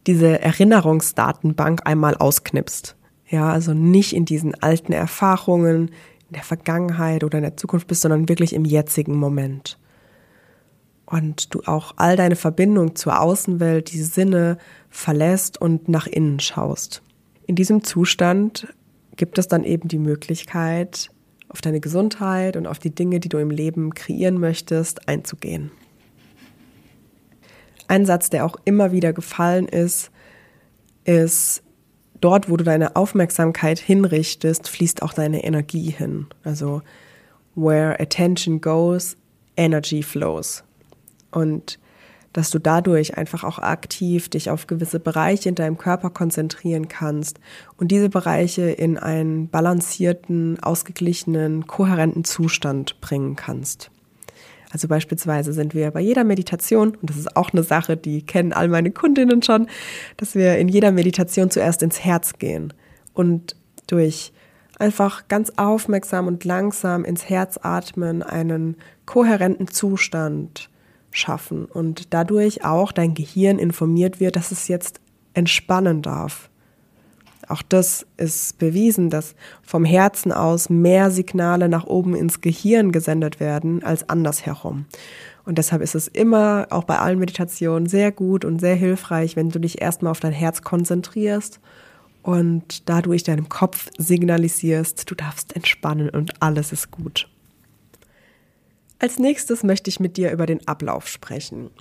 diese 0.06 0.39
Erinnerungsdatenbank 0.39 1.82
einmal 1.86 2.15
ausknipst. 2.15 2.95
Ja, 3.28 3.52
also 3.52 3.74
nicht 3.74 4.13
in 4.13 4.26
diesen 4.26 4.56
alten 4.56 4.91
Erfahrungen, 4.91 5.91
in 6.30 6.36
der 6.36 6.44
Vergangenheit 6.44 7.24
oder 7.24 7.39
in 7.39 7.44
der 7.44 7.58
Zukunft 7.58 7.88
bist, 7.88 8.02
sondern 8.02 8.30
wirklich 8.30 8.54
im 8.54 8.65
jetzigen 8.65 9.18
Moment. 9.18 9.78
Und 11.06 11.54
du 11.56 11.62
auch 11.65 11.94
all 11.98 12.15
deine 12.15 12.36
Verbindung 12.36 12.96
zur 12.96 13.20
Außenwelt, 13.20 13.92
die 13.92 14.04
Sinne 14.04 14.60
verlässt 14.89 15.60
und 15.60 15.89
nach 15.89 16.06
innen 16.06 16.39
schaust. 16.39 17.02
In 17.48 17.56
diesem 17.56 17.84
Zustand 17.84 18.72
gibt 19.15 19.39
es 19.39 19.48
dann 19.48 19.63
eben 19.63 19.88
die 19.88 19.98
Möglichkeit, 19.98 21.10
auf 21.50 21.62
deine 21.62 21.80
Gesundheit 21.80 22.56
und 22.56 22.68
auf 22.68 22.78
die 22.78 22.94
Dinge, 22.94 23.20
die 23.20 23.30
du 23.30 23.39
im 23.39 23.50
Leben 23.50 23.96
kreieren 23.96 24.39
möchtest, 24.39 25.08
einzugehen. 25.08 25.72
Ein 27.88 28.06
Satz, 28.06 28.30
der 28.30 28.46
auch 28.46 28.58
immer 28.65 28.92
wieder 28.92 29.13
gefallen 29.13 29.68
ist, 29.68 30.12
ist, 31.06 31.63
dort, 32.22 32.50
wo 32.50 32.58
du 32.58 32.64
deine 32.64 32.96
Aufmerksamkeit 32.96 33.80
hinrichtest, 33.80 34.68
fließt 34.68 35.02
auch 35.02 35.14
deine 35.14 35.44
Energie 35.44 35.90
hin. 35.92 36.28
Also 36.44 36.82
where 37.56 38.00
attention 38.00 38.62
goes, 38.62 39.18
energy 39.58 40.04
flows. 40.04 40.64
Und 41.32 41.80
dass 42.34 42.52
du 42.52 42.60
dadurch 42.60 43.18
einfach 43.18 43.44
auch 43.44 43.60
aktiv 43.60 44.30
dich 44.30 44.50
auf 44.50 44.68
gewisse 44.68 45.00
Bereiche 45.00 45.50
in 45.50 45.56
deinem 45.56 45.78
Körper 45.78 46.10
konzentrieren 46.10 46.88
kannst 46.88 47.40
und 47.78 47.90
diese 47.90 48.10
Bereiche 48.10 48.70
in 48.70 48.98
einen 48.98 49.50
balancierten, 49.50 50.60
ausgeglichenen, 50.62 51.66
kohärenten 51.66 52.24
Zustand 52.24 53.02
bringen 53.02 53.36
kannst. 53.36 53.90
Also 54.72 54.88
beispielsweise 54.88 55.52
sind 55.52 55.74
wir 55.74 55.92
bei 55.92 56.00
jeder 56.00 56.24
Meditation, 56.24 56.96
und 56.96 57.10
das 57.10 57.18
ist 57.18 57.36
auch 57.36 57.52
eine 57.52 57.64
Sache, 57.64 57.98
die 57.98 58.22
kennen 58.22 58.54
all 58.54 58.68
meine 58.68 58.92
Kundinnen 58.92 59.42
schon, 59.42 59.68
dass 60.18 60.36
wir 60.36 60.58
in 60.58 60.68
jeder 60.68 60.92
Meditation 60.92 61.50
zuerst 61.50 61.82
ins 61.82 62.04
Herz 62.04 62.34
gehen 62.38 62.74
und 63.14 63.56
durch 63.88 64.32
einfach 64.78 65.28
ganz 65.28 65.52
aufmerksam 65.58 66.28
und 66.28 66.46
langsam 66.46 67.04
ins 67.04 67.30
Herz 67.30 67.60
atmen, 67.62 68.24
einen 68.24 68.78
kohärenten 69.06 69.68
Zustand 69.68 70.70
schaffen 71.12 71.66
und 71.66 72.14
dadurch 72.14 72.64
auch 72.64 72.92
dein 72.92 73.16
Gehirn 73.16 73.60
informiert 73.60 74.20
wird, 74.20 74.36
dass 74.36 74.52
es 74.52 74.68
jetzt 74.68 75.02
entspannen 75.34 76.02
darf. 76.02 76.49
Auch 77.50 77.64
das 77.64 78.06
ist 78.18 78.60
bewiesen, 78.60 79.10
dass 79.10 79.34
vom 79.64 79.84
Herzen 79.84 80.32
aus 80.32 80.70
mehr 80.70 81.10
Signale 81.10 81.68
nach 81.68 81.86
oben 81.86 82.16
ins 82.16 82.42
Gehirn 82.42 82.92
gesendet 82.92 83.40
werden 83.40 83.84
als 83.84 84.08
andersherum. 84.08 84.86
Und 85.46 85.58
deshalb 85.58 85.82
ist 85.82 85.96
es 85.96 86.08
immer, 86.08 86.68
auch 86.70 86.84
bei 86.84 87.00
allen 87.00 87.18
Meditationen, 87.18 87.90
sehr 87.90 88.12
gut 88.12 88.46
und 88.46 88.60
sehr 88.60 88.76
hilfreich, 88.76 89.36
wenn 89.36 89.50
du 89.50 89.60
dich 89.60 89.82
erstmal 89.82 90.12
auf 90.12 90.20
dein 90.20 90.32
Herz 90.32 90.62
konzentrierst 90.62 91.60
und 92.22 92.88
dadurch 92.88 93.24
deinem 93.24 93.50
Kopf 93.50 93.90
signalisierst, 93.98 95.10
du 95.10 95.16
darfst 95.16 95.56
entspannen 95.56 96.12
und 96.12 96.44
alles 96.44 96.72
ist 96.72 96.92
gut. 96.92 97.28
Als 99.00 99.18
nächstes 99.18 99.64
möchte 99.64 99.90
ich 99.90 100.00
mit 100.00 100.18
dir 100.18 100.32
über 100.32 100.46
den 100.46 100.68
Ablauf 100.68 101.08
sprechen. 101.08 101.72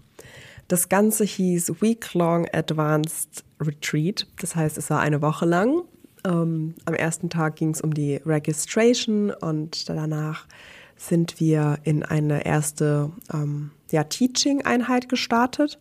Das 0.69 0.89
Ganze 0.89 1.25
hieß 1.25 1.83
Week 1.83 2.15
Long 2.15 2.47
Advanced 2.53 3.45
Retreat. 3.61 4.27
Das 4.41 4.57
heißt, 4.57 4.79
es 4.79 4.91
war 4.91 5.01
eine 5.01 5.23
Woche 5.23 5.47
lang. 5.47 5.83
Ähm, 6.25 6.75
am 6.85 6.95
ersten 6.95 7.31
Tag 7.31 7.57
ging 7.57 7.71
es 7.71 7.81
um 7.81 7.95
die 7.95 8.17
Registration 8.17 9.31
und 9.31 9.89
danach 9.89 10.47
sind 10.97 11.39
wir 11.39 11.79
in 11.85 12.03
eine 12.03 12.45
erste 12.45 13.11
ähm, 13.33 13.71
ja, 13.91 14.05
Teaching-Einheit 14.05 15.09
gestartet. 15.09 15.79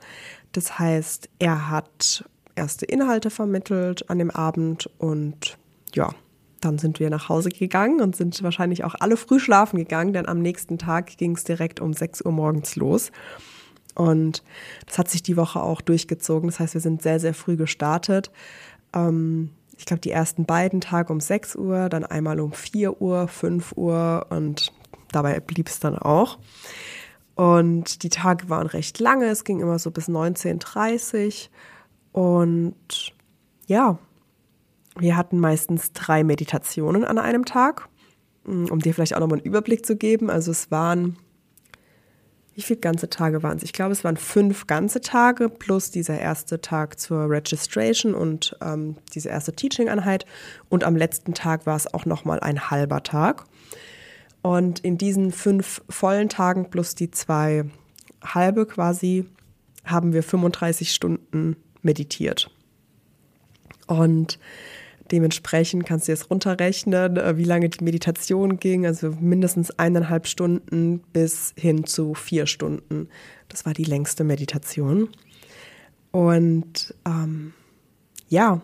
Das 0.51 0.77
heißt, 0.79 1.29
er 1.39 1.69
hat 1.69 2.23
erste 2.55 2.85
Inhalte 2.85 3.29
vermittelt 3.29 4.09
an 4.09 4.19
dem 4.19 4.31
Abend 4.31 4.89
und 4.99 5.57
ja, 5.93 6.13
dann 6.61 6.77
sind 6.77 6.99
wir 6.99 7.09
nach 7.09 7.29
Hause 7.29 7.49
gegangen 7.49 8.01
und 8.01 8.15
sind 8.15 8.41
wahrscheinlich 8.43 8.83
auch 8.83 8.95
alle 8.99 9.17
früh 9.17 9.39
schlafen 9.39 9.77
gegangen, 9.77 10.13
denn 10.13 10.27
am 10.27 10.39
nächsten 10.39 10.77
Tag 10.77 11.17
ging 11.17 11.35
es 11.35 11.43
direkt 11.43 11.79
um 11.79 11.93
6 11.93 12.23
Uhr 12.25 12.31
morgens 12.31 12.75
los. 12.75 13.11
Und 13.97 14.43
das 14.85 14.99
hat 14.99 15.09
sich 15.09 15.23
die 15.23 15.37
Woche 15.37 15.61
auch 15.61 15.81
durchgezogen. 15.81 16.49
Das 16.49 16.59
heißt, 16.59 16.75
wir 16.75 16.81
sind 16.81 17.01
sehr, 17.01 17.19
sehr 17.19 17.33
früh 17.33 17.57
gestartet. 17.57 18.31
Ähm, 18.93 19.49
ich 19.75 19.85
glaube, 19.85 20.01
die 20.01 20.11
ersten 20.11 20.45
beiden 20.45 20.81
Tage 20.81 21.11
um 21.11 21.19
6 21.19 21.55
Uhr, 21.55 21.89
dann 21.89 22.05
einmal 22.05 22.39
um 22.39 22.51
4 22.51 23.01
Uhr, 23.01 23.27
5 23.27 23.73
Uhr 23.75 24.27
und 24.29 24.71
dabei 25.11 25.39
blieb 25.39 25.67
es 25.67 25.79
dann 25.79 25.97
auch. 25.97 26.37
Und 27.33 28.03
die 28.03 28.09
Tage 28.09 28.49
waren 28.49 28.67
recht 28.67 28.99
lange, 28.99 29.25
es 29.25 29.43
ging 29.43 29.61
immer 29.61 29.79
so 29.79 29.89
bis 29.89 30.07
19.30 30.07 31.49
Uhr. 32.13 32.23
Und 32.23 33.13
ja, 33.65 33.97
wir 34.97 35.17
hatten 35.17 35.39
meistens 35.39 35.91
drei 35.93 36.23
Meditationen 36.23 37.03
an 37.03 37.17
einem 37.17 37.45
Tag, 37.45 37.89
um 38.45 38.79
dir 38.79 38.93
vielleicht 38.93 39.15
auch 39.15 39.19
nochmal 39.19 39.39
einen 39.39 39.45
Überblick 39.45 39.85
zu 39.85 39.95
geben. 39.95 40.29
Also 40.29 40.51
es 40.51 40.69
waren, 40.69 41.17
wie 42.57 42.63
viele 42.63 42.79
ganze 42.79 43.07
Tage 43.07 43.43
waren 43.43 43.57
es? 43.57 43.63
Ich 43.63 43.71
glaube, 43.71 43.91
es 43.91 44.03
waren 44.03 44.17
fünf 44.17 44.65
ganze 44.65 44.99
Tage 44.99 45.47
plus 45.47 45.91
dieser 45.91 46.19
erste 46.19 46.59
Tag 46.59 46.99
zur 46.99 47.29
Registration 47.29 48.15
und 48.15 48.57
ähm, 48.63 48.97
diese 49.13 49.29
erste 49.29 49.53
Teaching-Einheit. 49.53 50.25
Und 50.67 50.83
am 50.83 50.95
letzten 50.95 51.35
Tag 51.35 51.67
war 51.67 51.75
es 51.75 51.93
auch 51.93 52.07
nochmal 52.07 52.39
ein 52.39 52.71
halber 52.71 53.03
Tag. 53.03 53.45
Und 54.41 54.79
in 54.79 54.97
diesen 54.97 55.31
fünf 55.31 55.83
vollen 55.87 56.29
Tagen 56.29 56.71
plus 56.71 56.95
die 56.95 57.11
zwei 57.11 57.65
halbe 58.23 58.65
quasi 58.65 59.25
haben 59.85 60.13
wir 60.13 60.23
35 60.23 60.91
Stunden 60.91 61.57
meditiert. 61.83 62.49
Und 63.85 64.39
dementsprechend 65.11 65.85
kannst 65.85 66.07
du 66.07 66.11
jetzt 66.11 66.29
runterrechnen, 66.29 67.17
äh, 67.17 67.37
wie 67.37 67.43
lange 67.43 67.69
die 67.69 67.83
Meditation 67.83 68.59
ging. 68.59 68.85
Also 68.85 69.11
mindestens 69.19 69.71
eineinhalb 69.71 70.27
Stunden 70.27 70.99
bis 71.13 71.53
hin 71.57 71.85
zu 71.85 72.13
vier 72.13 72.45
Stunden. 72.45 73.09
Das 73.49 73.65
war 73.65 73.73
die 73.73 73.83
längste 73.83 74.23
Meditation. 74.23 75.09
Und 76.11 76.93
ähm, 77.05 77.53
ja, 78.29 78.61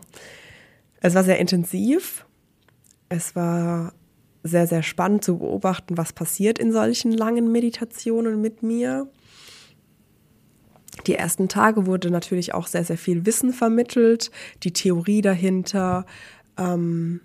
es 1.02 1.16
war 1.16 1.24
sehr 1.24 1.40
intensiv. 1.40 2.26
Es 3.10 3.36
war 3.36 3.94
sehr, 4.44 4.68
sehr 4.68 4.84
spannend 4.84 5.24
zu 5.24 5.38
beobachten, 5.38 5.98
was 5.98 6.14
passiert 6.14 6.60
in 6.60 6.72
solchen 6.72 7.12
langen 7.12 7.52
Meditationen 7.52 8.42
mit 8.42 8.64
mir. 8.64 9.08
Die 11.08 11.16
ersten 11.16 11.50
Tage 11.50 11.86
wurde 11.86 12.12
natürlich 12.12 12.54
auch 12.54 12.68
sehr, 12.68 12.84
sehr 12.84 12.98
viel 12.98 13.26
Wissen 13.26 13.52
vermittelt, 13.54 14.32
die 14.64 14.74
Theorie 14.74 15.22
dahinter, 15.22 16.06
ähm, 16.58 17.22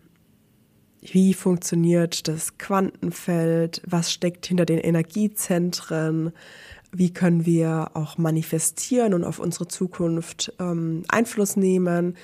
wie 1.01 1.35
funktioniert 1.35 2.27
das 2.29 2.59
Quantenfeld, 2.59 3.83
was 3.87 4.13
steckt 4.13 4.47
hinter 4.47 4.65
den 4.65 4.79
Energiezentren, 4.79 6.33
wie 6.91 7.13
können 7.13 7.47
wir 7.47 7.91
auch 7.95 8.19
manifestieren 8.19 9.15
und 9.15 9.25
auf 9.25 9.39
unsere 9.39 9.69
Zukunft 9.69 10.53
ähm, 10.59 11.05
Einfluss 11.09 11.57
nehmen, 11.57 12.17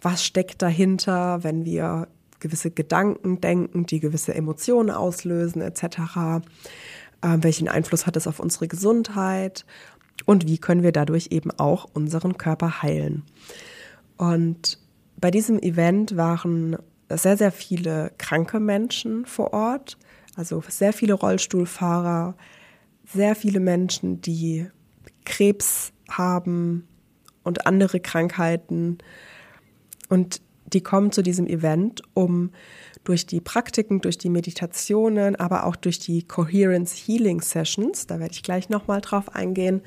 was 0.00 0.24
steckt 0.24 0.62
dahinter, 0.62 1.42
wenn 1.42 1.64
wir 1.64 2.08
gewisse 2.40 2.70
Gedanken 2.70 3.40
denken, 3.40 3.86
die 3.86 4.00
gewisse 4.00 4.34
Emotionen 4.34 4.90
auslösen 4.90 5.60
etc. 5.60 5.84
Ähm, 7.24 7.42
welchen 7.42 7.68
Einfluss 7.68 8.06
hat 8.06 8.16
es 8.16 8.26
auf 8.26 8.40
unsere 8.40 8.68
Gesundheit 8.68 9.64
und 10.26 10.46
wie 10.46 10.58
können 10.58 10.82
wir 10.82 10.92
dadurch 10.92 11.28
eben 11.30 11.50
auch 11.50 11.86
unseren 11.92 12.38
Körper 12.38 12.82
heilen. 12.82 13.22
Und 14.16 14.78
bei 15.20 15.30
diesem 15.30 15.58
Event 15.58 16.16
waren 16.16 16.76
sehr, 17.08 17.36
sehr 17.36 17.52
viele 17.52 18.12
kranke 18.18 18.60
Menschen 18.60 19.26
vor 19.26 19.52
Ort, 19.52 19.98
also 20.36 20.62
sehr 20.68 20.92
viele 20.92 21.14
Rollstuhlfahrer, 21.14 22.36
sehr 23.04 23.34
viele 23.34 23.60
Menschen, 23.60 24.20
die 24.20 24.66
Krebs 25.24 25.92
haben 26.10 26.86
und 27.42 27.66
andere 27.66 28.00
Krankheiten. 28.00 28.98
Und 30.08 30.40
die 30.72 30.82
kommen 30.82 31.12
zu 31.12 31.22
diesem 31.22 31.46
Event, 31.46 32.02
um 32.14 32.50
durch 33.04 33.26
die 33.26 33.40
Praktiken, 33.40 34.00
durch 34.00 34.18
die 34.18 34.30
Meditationen, 34.30 35.36
aber 35.36 35.66
auch 35.66 35.76
durch 35.76 35.98
die 35.98 36.22
Coherence 36.22 36.94
Healing 36.94 37.40
Sessions, 37.40 38.06
da 38.06 38.20
werde 38.20 38.32
ich 38.32 38.42
gleich 38.42 38.68
nochmal 38.68 39.00
drauf 39.00 39.34
eingehen, 39.34 39.82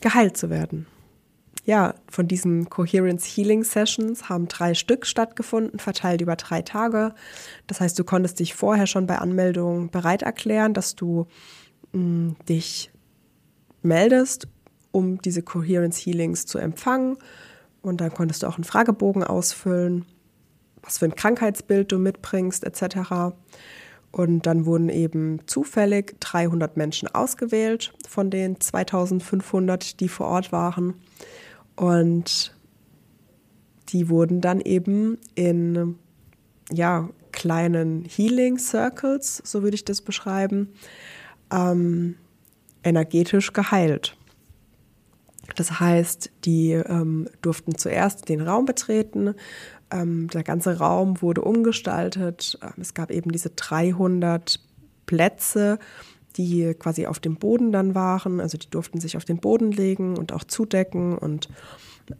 geheilt 0.00 0.36
zu 0.36 0.50
werden. 0.50 0.86
Ja, 1.64 1.94
von 2.10 2.26
diesen 2.26 2.70
Coherence 2.70 3.26
Healing 3.26 3.62
Sessions 3.62 4.28
haben 4.28 4.48
drei 4.48 4.72
Stück 4.74 5.04
stattgefunden, 5.04 5.78
verteilt 5.78 6.22
über 6.22 6.34
drei 6.34 6.62
Tage. 6.62 7.14
Das 7.66 7.80
heißt, 7.80 7.98
du 7.98 8.04
konntest 8.04 8.40
dich 8.40 8.54
vorher 8.54 8.86
schon 8.86 9.06
bei 9.06 9.18
Anmeldung 9.18 9.90
bereit 9.90 10.22
erklären, 10.22 10.72
dass 10.72 10.94
du 10.94 11.26
mh, 11.92 12.00
mm, 12.00 12.36
dich 12.48 12.90
meldest, 13.82 14.48
um 14.92 15.20
diese 15.20 15.42
Coherence 15.42 15.98
Healings 15.98 16.46
zu 16.46 16.58
empfangen. 16.58 17.18
Und 17.82 18.00
dann 18.00 18.14
konntest 18.14 18.42
du 18.42 18.46
auch 18.46 18.56
einen 18.56 18.64
Fragebogen 18.64 19.22
ausfüllen 19.22 20.06
was 20.88 20.98
für 20.98 21.04
ein 21.04 21.14
Krankheitsbild 21.14 21.92
du 21.92 21.98
mitbringst 21.98 22.64
etc. 22.64 23.34
Und 24.10 24.46
dann 24.46 24.64
wurden 24.64 24.88
eben 24.88 25.46
zufällig 25.46 26.18
300 26.20 26.78
Menschen 26.78 27.08
ausgewählt 27.14 27.92
von 28.08 28.30
den 28.30 28.58
2500, 28.58 30.00
die 30.00 30.08
vor 30.08 30.28
Ort 30.28 30.50
waren. 30.50 30.94
Und 31.76 32.56
die 33.90 34.08
wurden 34.08 34.40
dann 34.40 34.62
eben 34.62 35.18
in 35.34 35.96
ja, 36.72 37.10
kleinen 37.32 38.06
Healing 38.06 38.58
Circles, 38.58 39.42
so 39.44 39.62
würde 39.62 39.74
ich 39.74 39.84
das 39.84 40.00
beschreiben, 40.00 40.72
ähm, 41.52 42.16
energetisch 42.82 43.52
geheilt. 43.52 44.16
Das 45.56 45.80
heißt, 45.80 46.30
die 46.44 46.72
ähm, 46.72 47.28
durften 47.42 47.76
zuerst 47.76 48.28
den 48.28 48.40
Raum 48.40 48.64
betreten 48.64 49.34
ähm, 49.90 50.28
der 50.28 50.42
ganze 50.42 50.78
Raum 50.78 51.22
wurde 51.22 51.42
umgestaltet. 51.42 52.58
Ähm, 52.62 52.72
es 52.80 52.94
gab 52.94 53.10
eben 53.10 53.32
diese 53.32 53.50
300 53.50 54.60
Plätze, 55.06 55.78
die 56.36 56.74
quasi 56.74 57.06
auf 57.06 57.18
dem 57.18 57.36
Boden 57.36 57.72
dann 57.72 57.94
waren. 57.94 58.40
Also 58.40 58.58
die 58.58 58.70
durften 58.70 59.00
sich 59.00 59.16
auf 59.16 59.24
den 59.24 59.38
Boden 59.38 59.72
legen 59.72 60.16
und 60.16 60.32
auch 60.32 60.44
zudecken. 60.44 61.16
Und 61.16 61.48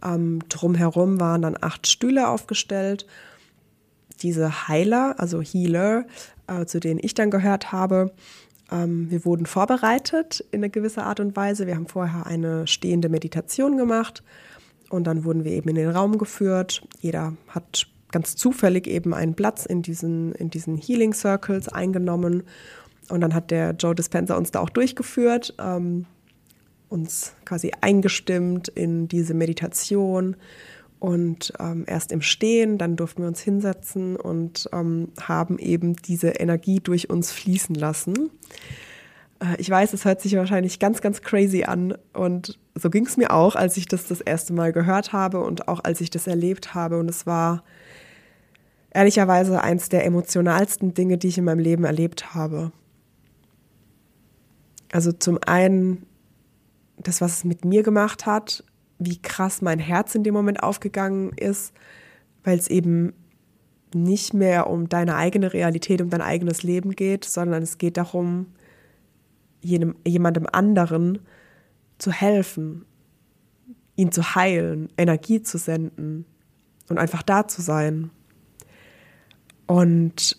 ähm, 0.04 0.40
drumherum 0.48 1.20
waren 1.20 1.42
dann 1.42 1.56
acht 1.60 1.86
Stühle 1.86 2.28
aufgestellt. 2.28 3.06
Diese 4.22 4.68
Heiler, 4.68 5.14
also 5.18 5.40
Healer, 5.40 6.06
äh, 6.48 6.64
zu 6.64 6.80
denen 6.80 6.98
ich 7.02 7.14
dann 7.14 7.30
gehört 7.30 7.70
habe, 7.70 8.12
ähm, 8.72 9.10
wir 9.10 9.24
wurden 9.24 9.46
vorbereitet 9.46 10.44
in 10.50 10.60
einer 10.60 10.68
gewisser 10.68 11.04
Art 11.04 11.20
und 11.20 11.36
Weise. 11.36 11.66
Wir 11.66 11.76
haben 11.76 11.86
vorher 11.86 12.26
eine 12.26 12.66
stehende 12.66 13.08
Meditation 13.08 13.76
gemacht 13.76 14.22
und 14.90 15.06
dann 15.06 15.24
wurden 15.24 15.44
wir 15.44 15.52
eben 15.52 15.68
in 15.68 15.76
den 15.76 15.90
Raum 15.90 16.18
geführt. 16.18 16.82
Jeder 17.00 17.34
hat 17.48 17.86
ganz 18.10 18.36
zufällig 18.36 18.86
eben 18.86 19.14
einen 19.14 19.34
Platz 19.34 19.66
in 19.66 19.82
diesen, 19.82 20.32
in 20.32 20.50
diesen 20.50 20.76
Healing 20.76 21.12
Circles 21.12 21.68
eingenommen. 21.68 22.44
Und 23.08 23.20
dann 23.20 23.34
hat 23.34 23.50
der 23.50 23.72
Joe 23.72 23.94
Dispenza 23.94 24.36
uns 24.36 24.50
da 24.50 24.60
auch 24.60 24.70
durchgeführt, 24.70 25.54
ähm, 25.58 26.06
uns 26.88 27.34
quasi 27.44 27.72
eingestimmt 27.80 28.68
in 28.68 29.08
diese 29.08 29.34
Meditation. 29.34 30.36
Und 30.98 31.52
ähm, 31.60 31.84
erst 31.86 32.10
im 32.10 32.22
Stehen, 32.22 32.76
dann 32.76 32.96
durften 32.96 33.22
wir 33.22 33.28
uns 33.28 33.40
hinsetzen 33.40 34.16
und 34.16 34.68
ähm, 34.72 35.12
haben 35.20 35.58
eben 35.58 35.94
diese 35.94 36.28
Energie 36.30 36.80
durch 36.80 37.08
uns 37.08 37.30
fließen 37.30 37.74
lassen. 37.74 38.30
Äh, 39.40 39.56
ich 39.58 39.70
weiß, 39.70 39.92
es 39.92 40.04
hört 40.04 40.20
sich 40.20 40.36
wahrscheinlich 40.36 40.78
ganz, 40.78 41.00
ganz 41.00 41.22
crazy 41.22 41.64
an. 41.64 41.96
Und 42.12 42.58
so 42.74 42.90
ging 42.90 43.06
es 43.06 43.16
mir 43.16 43.32
auch, 43.32 43.56
als 43.56 43.76
ich 43.76 43.86
das 43.86 44.06
das 44.06 44.20
erste 44.20 44.52
Mal 44.52 44.72
gehört 44.72 45.12
habe 45.12 45.40
und 45.40 45.68
auch 45.68 45.82
als 45.84 46.00
ich 46.00 46.10
das 46.10 46.26
erlebt 46.26 46.74
habe. 46.74 46.98
Und 46.98 47.08
es 47.08 47.26
war 47.26 47.62
ehrlicherweise 48.90 49.62
eins 49.62 49.88
der 49.88 50.04
emotionalsten 50.04 50.94
Dinge, 50.94 51.18
die 51.18 51.28
ich 51.28 51.38
in 51.38 51.44
meinem 51.44 51.60
Leben 51.60 51.84
erlebt 51.84 52.34
habe. 52.34 52.72
Also 54.90 55.12
zum 55.12 55.38
einen 55.46 56.06
das, 56.96 57.20
was 57.20 57.38
es 57.38 57.44
mit 57.44 57.64
mir 57.64 57.82
gemacht 57.82 58.26
hat, 58.26 58.64
wie 58.98 59.20
krass 59.20 59.62
mein 59.62 59.78
Herz 59.78 60.14
in 60.14 60.24
dem 60.24 60.34
Moment 60.34 60.62
aufgegangen 60.62 61.32
ist, 61.36 61.72
weil 62.42 62.58
es 62.58 62.68
eben 62.68 63.12
nicht 63.94 64.34
mehr 64.34 64.68
um 64.68 64.88
deine 64.88 65.14
eigene 65.14 65.52
Realität, 65.52 66.02
um 66.02 66.10
dein 66.10 66.20
eigenes 66.20 66.62
Leben 66.62 66.92
geht, 66.92 67.24
sondern 67.24 67.62
es 67.62 67.78
geht 67.78 67.96
darum, 67.96 68.46
jenem, 69.60 69.96
jemandem 70.06 70.46
anderen 70.50 71.20
zu 71.98 72.12
helfen, 72.12 72.84
ihn 73.96 74.12
zu 74.12 74.34
heilen, 74.34 74.88
Energie 74.96 75.42
zu 75.42 75.58
senden 75.58 76.24
und 76.88 76.98
einfach 76.98 77.22
da 77.22 77.48
zu 77.48 77.62
sein. 77.62 78.10
Und 79.66 80.36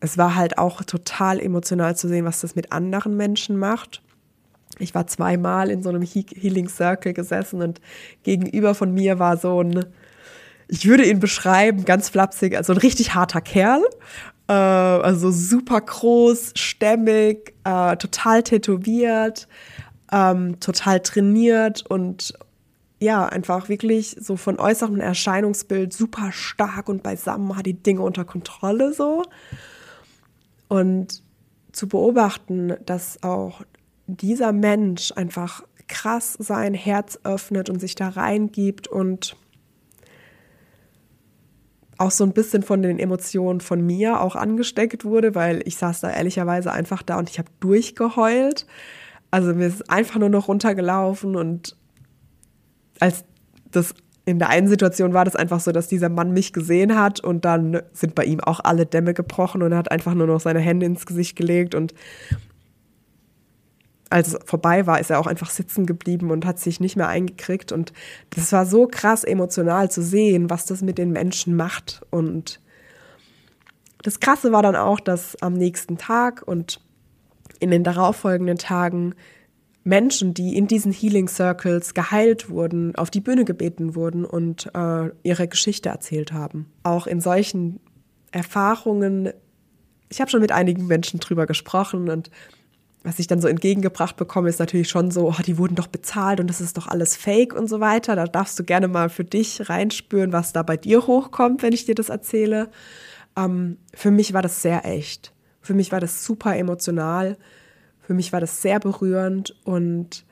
es 0.00 0.18
war 0.18 0.36
halt 0.36 0.58
auch 0.58 0.84
total 0.84 1.40
emotional 1.40 1.96
zu 1.96 2.08
sehen, 2.08 2.24
was 2.24 2.40
das 2.40 2.54
mit 2.54 2.72
anderen 2.72 3.16
Menschen 3.16 3.56
macht. 3.56 4.02
Ich 4.78 4.94
war 4.94 5.06
zweimal 5.06 5.70
in 5.70 5.82
so 5.82 5.88
einem 5.88 6.02
Healing 6.02 6.68
Circle 6.68 7.14
gesessen 7.14 7.62
und 7.62 7.80
gegenüber 8.22 8.74
von 8.74 8.92
mir 8.94 9.18
war 9.18 9.36
so 9.36 9.60
ein, 9.62 9.86
ich 10.68 10.86
würde 10.86 11.08
ihn 11.08 11.18
beschreiben, 11.18 11.84
ganz 11.84 12.08
flapsig, 12.10 12.56
also 12.56 12.72
ein 12.72 12.78
richtig 12.78 13.14
harter 13.14 13.40
Kerl. 13.40 13.82
Äh, 14.48 14.52
also 14.52 15.30
super 15.30 15.80
groß, 15.80 16.52
stämmig, 16.56 17.54
äh, 17.64 17.96
total 17.96 18.42
tätowiert, 18.42 19.46
ähm, 20.10 20.58
total 20.60 21.00
trainiert 21.00 21.84
und 21.88 22.34
ja, 23.00 23.26
einfach 23.26 23.68
wirklich 23.68 24.16
so 24.18 24.36
von 24.36 24.58
äußerem 24.58 24.98
Erscheinungsbild 24.98 25.92
super 25.92 26.32
stark 26.32 26.88
und 26.88 27.02
beisammen, 27.02 27.56
hat 27.56 27.66
die 27.66 27.80
Dinge 27.80 28.02
unter 28.02 28.24
Kontrolle 28.24 28.92
so. 28.92 29.22
Und 30.66 31.22
zu 31.70 31.86
beobachten, 31.86 32.74
dass 32.86 33.22
auch 33.22 33.62
dieser 34.08 34.52
Mensch 34.52 35.12
einfach 35.14 35.62
krass 35.86 36.36
sein 36.40 36.74
Herz 36.74 37.20
öffnet 37.22 37.70
und 37.70 37.78
sich 37.80 37.94
da 37.94 38.08
reingibt 38.08 38.88
und 38.88 39.36
auch 41.98 42.12
so 42.12 42.24
ein 42.24 42.32
bisschen 42.32 42.62
von 42.62 42.80
den 42.80 42.98
Emotionen 42.98 43.60
von 43.60 43.84
mir 43.84 44.20
auch 44.20 44.36
angesteckt 44.36 45.04
wurde, 45.04 45.34
weil 45.34 45.62
ich 45.64 45.76
saß 45.76 46.00
da 46.00 46.10
ehrlicherweise 46.10 46.72
einfach 46.72 47.02
da 47.02 47.18
und 47.18 47.28
ich 47.28 47.38
habe 47.38 47.50
durchgeheult. 47.60 48.66
Also 49.30 49.52
mir 49.52 49.66
ist 49.66 49.90
einfach 49.90 50.18
nur 50.18 50.30
noch 50.30 50.48
runtergelaufen 50.48 51.36
und 51.36 51.76
als 53.00 53.24
das 53.70 53.94
in 54.24 54.38
der 54.38 54.50
einen 54.50 54.68
Situation 54.68 55.14
war 55.14 55.24
das 55.24 55.36
einfach 55.36 55.58
so, 55.58 55.72
dass 55.72 55.88
dieser 55.88 56.10
Mann 56.10 56.32
mich 56.32 56.52
gesehen 56.52 56.98
hat 56.98 57.20
und 57.20 57.44
dann 57.44 57.80
sind 57.92 58.14
bei 58.14 58.24
ihm 58.24 58.40
auch 58.40 58.60
alle 58.62 58.84
Dämme 58.84 59.14
gebrochen 59.14 59.62
und 59.62 59.72
er 59.72 59.78
hat 59.78 59.90
einfach 59.90 60.14
nur 60.14 60.26
noch 60.26 60.40
seine 60.40 60.60
Hände 60.60 60.86
ins 60.86 61.06
Gesicht 61.06 61.34
gelegt 61.34 61.74
und 61.74 61.94
als 64.10 64.28
es 64.28 64.38
vorbei 64.44 64.86
war, 64.86 65.00
ist 65.00 65.10
er 65.10 65.18
auch 65.18 65.26
einfach 65.26 65.50
sitzen 65.50 65.86
geblieben 65.86 66.30
und 66.30 66.46
hat 66.46 66.58
sich 66.58 66.80
nicht 66.80 66.96
mehr 66.96 67.08
eingekriegt. 67.08 67.72
Und 67.72 67.92
das 68.30 68.52
war 68.52 68.66
so 68.66 68.86
krass 68.86 69.24
emotional 69.24 69.90
zu 69.90 70.02
sehen, 70.02 70.50
was 70.50 70.66
das 70.66 70.82
mit 70.82 70.98
den 70.98 71.12
Menschen 71.12 71.56
macht. 71.56 72.00
Und 72.10 72.60
das 74.02 74.20
Krasse 74.20 74.52
war 74.52 74.62
dann 74.62 74.76
auch, 74.76 75.00
dass 75.00 75.40
am 75.42 75.54
nächsten 75.54 75.98
Tag 75.98 76.42
und 76.46 76.80
in 77.60 77.70
den 77.70 77.84
darauffolgenden 77.84 78.58
Tagen 78.58 79.14
Menschen, 79.84 80.34
die 80.34 80.56
in 80.56 80.66
diesen 80.66 80.92
Healing 80.92 81.28
Circles 81.28 81.94
geheilt 81.94 82.50
wurden, 82.50 82.94
auf 82.96 83.10
die 83.10 83.20
Bühne 83.20 83.44
gebeten 83.44 83.94
wurden 83.94 84.24
und 84.24 84.70
äh, 84.74 85.10
ihre 85.22 85.48
Geschichte 85.48 85.88
erzählt 85.88 86.32
haben. 86.32 86.66
Auch 86.82 87.06
in 87.06 87.20
solchen 87.20 87.80
Erfahrungen, 88.30 89.32
ich 90.10 90.20
habe 90.20 90.30
schon 90.30 90.42
mit 90.42 90.52
einigen 90.52 90.86
Menschen 90.86 91.20
drüber 91.20 91.46
gesprochen 91.46 92.10
und 92.10 92.30
was 93.04 93.18
ich 93.18 93.26
dann 93.26 93.40
so 93.40 93.48
entgegengebracht 93.48 94.16
bekomme, 94.16 94.48
ist 94.48 94.58
natürlich 94.58 94.88
schon 94.88 95.10
so, 95.10 95.28
oh, 95.28 95.42
die 95.46 95.56
wurden 95.56 95.76
doch 95.76 95.86
bezahlt 95.86 96.40
und 96.40 96.48
das 96.48 96.60
ist 96.60 96.76
doch 96.76 96.88
alles 96.88 97.16
fake 97.16 97.54
und 97.54 97.68
so 97.68 97.80
weiter. 97.80 98.16
Da 98.16 98.26
darfst 98.26 98.58
du 98.58 98.64
gerne 98.64 98.88
mal 98.88 99.08
für 99.08 99.24
dich 99.24 99.68
reinspüren, 99.68 100.32
was 100.32 100.52
da 100.52 100.62
bei 100.62 100.76
dir 100.76 101.06
hochkommt, 101.06 101.62
wenn 101.62 101.72
ich 101.72 101.86
dir 101.86 101.94
das 101.94 102.08
erzähle. 102.08 102.70
Ähm, 103.36 103.78
für 103.94 104.10
mich 104.10 104.32
war 104.34 104.42
das 104.42 104.62
sehr 104.62 104.84
echt. 104.84 105.32
Für 105.60 105.74
mich 105.74 105.92
war 105.92 106.00
das 106.00 106.24
super 106.24 106.56
emotional. 106.56 107.36
Für 108.00 108.14
mich 108.14 108.32
war 108.32 108.40
das 108.40 108.62
sehr 108.62 108.80
berührend 108.80 109.54
und 109.64 110.24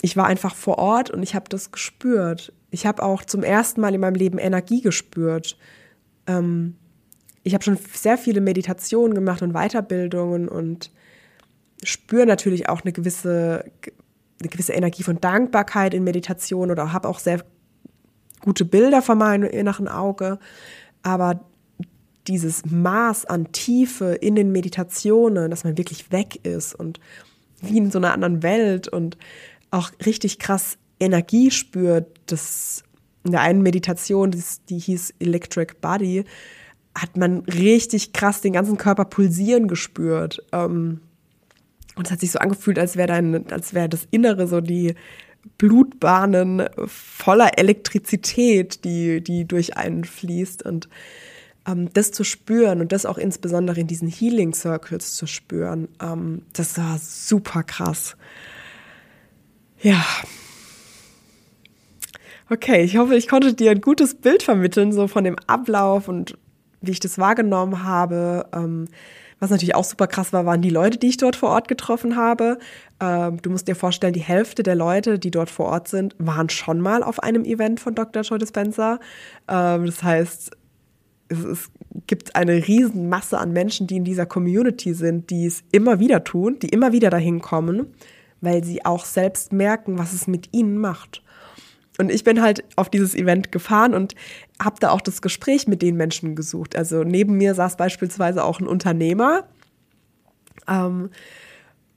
ich 0.00 0.16
war 0.16 0.26
einfach 0.26 0.54
vor 0.54 0.78
Ort 0.78 1.10
und 1.10 1.22
ich 1.22 1.34
habe 1.34 1.48
das 1.48 1.72
gespürt. 1.72 2.52
Ich 2.70 2.86
habe 2.86 3.02
auch 3.02 3.24
zum 3.24 3.42
ersten 3.42 3.80
Mal 3.80 3.94
in 3.94 4.00
meinem 4.00 4.14
Leben 4.14 4.38
Energie 4.38 4.80
gespürt. 4.80 5.58
Ähm, 6.26 6.76
ich 7.48 7.54
habe 7.54 7.64
schon 7.64 7.78
sehr 7.94 8.18
viele 8.18 8.40
Meditationen 8.40 9.14
gemacht 9.14 9.42
und 9.42 9.54
Weiterbildungen 9.54 10.48
und 10.48 10.90
spüre 11.82 12.26
natürlich 12.26 12.68
auch 12.68 12.82
eine 12.82 12.92
gewisse, 12.92 13.64
eine 14.40 14.48
gewisse 14.50 14.74
Energie 14.74 15.02
von 15.02 15.20
Dankbarkeit 15.20 15.94
in 15.94 16.04
Meditation 16.04 16.70
oder 16.70 16.92
habe 16.92 17.08
auch 17.08 17.18
sehr 17.18 17.42
gute 18.40 18.64
Bilder 18.64 19.00
vor 19.00 19.14
meinem 19.14 19.48
inneren 19.48 19.88
Auge. 19.88 20.38
Aber 21.02 21.44
dieses 22.26 22.66
Maß 22.66 23.24
an 23.24 23.50
Tiefe 23.52 24.14
in 24.14 24.34
den 24.34 24.52
Meditationen, 24.52 25.50
dass 25.50 25.64
man 25.64 25.78
wirklich 25.78 26.12
weg 26.12 26.44
ist 26.44 26.74
und 26.74 27.00
wie 27.62 27.78
in 27.78 27.90
so 27.90 27.98
einer 27.98 28.12
anderen 28.12 28.42
Welt 28.42 28.88
und 28.88 29.16
auch 29.70 29.90
richtig 30.04 30.38
krass 30.38 30.76
Energie 31.00 31.50
spürt, 31.50 32.06
das 32.26 32.84
in 33.24 33.32
der 33.32 33.40
einen 33.40 33.62
Meditation, 33.62 34.34
die 34.68 34.78
hieß 34.78 35.14
Electric 35.18 35.74
Body, 35.80 36.24
hat 37.00 37.16
man 37.16 37.40
richtig 37.40 38.12
krass 38.12 38.40
den 38.40 38.52
ganzen 38.52 38.76
Körper 38.76 39.04
pulsieren 39.04 39.68
gespürt. 39.68 40.42
Ähm, 40.52 41.00
und 41.96 42.06
es 42.06 42.12
hat 42.12 42.20
sich 42.20 42.30
so 42.30 42.38
angefühlt, 42.38 42.78
als 42.78 42.96
wäre 42.96 43.08
dein, 43.08 43.44
das 43.46 44.08
Innere 44.10 44.46
so 44.46 44.60
die 44.60 44.94
Blutbahnen 45.56 46.68
voller 46.86 47.58
Elektrizität, 47.58 48.84
die, 48.84 49.20
die 49.20 49.46
durch 49.46 49.76
einen 49.76 50.04
fließt. 50.04 50.62
Und 50.64 50.88
ähm, 51.66 51.90
das 51.92 52.12
zu 52.12 52.24
spüren 52.24 52.80
und 52.80 52.92
das 52.92 53.06
auch 53.06 53.18
insbesondere 53.18 53.80
in 53.80 53.86
diesen 53.86 54.08
Healing 54.08 54.54
Circles 54.54 55.14
zu 55.16 55.26
spüren, 55.26 55.88
ähm, 56.00 56.42
das 56.52 56.78
war 56.78 56.98
super 56.98 57.62
krass. 57.62 58.16
Ja. 59.80 60.04
Okay, 62.50 62.82
ich 62.82 62.96
hoffe, 62.96 63.14
ich 63.14 63.28
konnte 63.28 63.54
dir 63.54 63.70
ein 63.70 63.80
gutes 63.80 64.14
Bild 64.14 64.42
vermitteln, 64.42 64.92
so 64.92 65.06
von 65.06 65.24
dem 65.24 65.36
Ablauf 65.46 66.08
und 66.08 66.38
wie 66.80 66.92
ich 66.92 67.00
das 67.00 67.18
wahrgenommen 67.18 67.84
habe. 67.84 68.46
Ähm, 68.52 68.86
was 69.40 69.50
natürlich 69.50 69.74
auch 69.74 69.84
super 69.84 70.08
krass 70.08 70.32
war, 70.32 70.46
waren 70.46 70.62
die 70.62 70.70
Leute, 70.70 70.98
die 70.98 71.08
ich 71.08 71.16
dort 71.16 71.36
vor 71.36 71.50
Ort 71.50 71.68
getroffen 71.68 72.16
habe. 72.16 72.58
Ähm, 73.00 73.40
du 73.40 73.50
musst 73.50 73.68
dir 73.68 73.76
vorstellen, 73.76 74.12
die 74.12 74.20
Hälfte 74.20 74.62
der 74.62 74.74
Leute, 74.74 75.18
die 75.18 75.30
dort 75.30 75.50
vor 75.50 75.66
Ort 75.66 75.88
sind, 75.88 76.16
waren 76.18 76.48
schon 76.48 76.80
mal 76.80 77.02
auf 77.02 77.22
einem 77.22 77.44
Event 77.44 77.78
von 77.78 77.94
Dr. 77.94 78.22
Joe 78.22 78.38
Dispenza. 78.38 78.98
Ähm, 79.48 79.86
das 79.86 80.02
heißt, 80.02 80.50
es, 81.28 81.44
es 81.44 81.70
gibt 82.06 82.34
eine 82.34 82.66
riesen 82.66 83.08
Masse 83.08 83.38
an 83.38 83.52
Menschen, 83.52 83.86
die 83.86 83.96
in 83.96 84.04
dieser 84.04 84.26
Community 84.26 84.92
sind, 84.94 85.30
die 85.30 85.46
es 85.46 85.62
immer 85.70 86.00
wieder 86.00 86.24
tun, 86.24 86.58
die 86.60 86.68
immer 86.70 86.92
wieder 86.92 87.10
dahin 87.10 87.40
kommen, 87.40 87.94
weil 88.40 88.64
sie 88.64 88.84
auch 88.84 89.04
selbst 89.04 89.52
merken, 89.52 89.98
was 89.98 90.12
es 90.12 90.26
mit 90.26 90.48
ihnen 90.52 90.78
macht. 90.78 91.22
Und 92.00 92.10
ich 92.10 92.22
bin 92.22 92.40
halt 92.40 92.64
auf 92.76 92.88
dieses 92.90 93.14
Event 93.14 93.50
gefahren 93.50 93.92
und 93.92 94.14
habe 94.62 94.76
da 94.80 94.90
auch 94.90 95.00
das 95.00 95.22
Gespräch 95.22 95.66
mit 95.68 95.82
den 95.82 95.96
Menschen 95.96 96.34
gesucht. 96.34 96.76
Also 96.76 97.04
neben 97.04 97.36
mir 97.36 97.54
saß 97.54 97.76
beispielsweise 97.76 98.44
auch 98.44 98.60
ein 98.60 98.66
Unternehmer. 98.66 99.44
Ähm, 100.66 101.10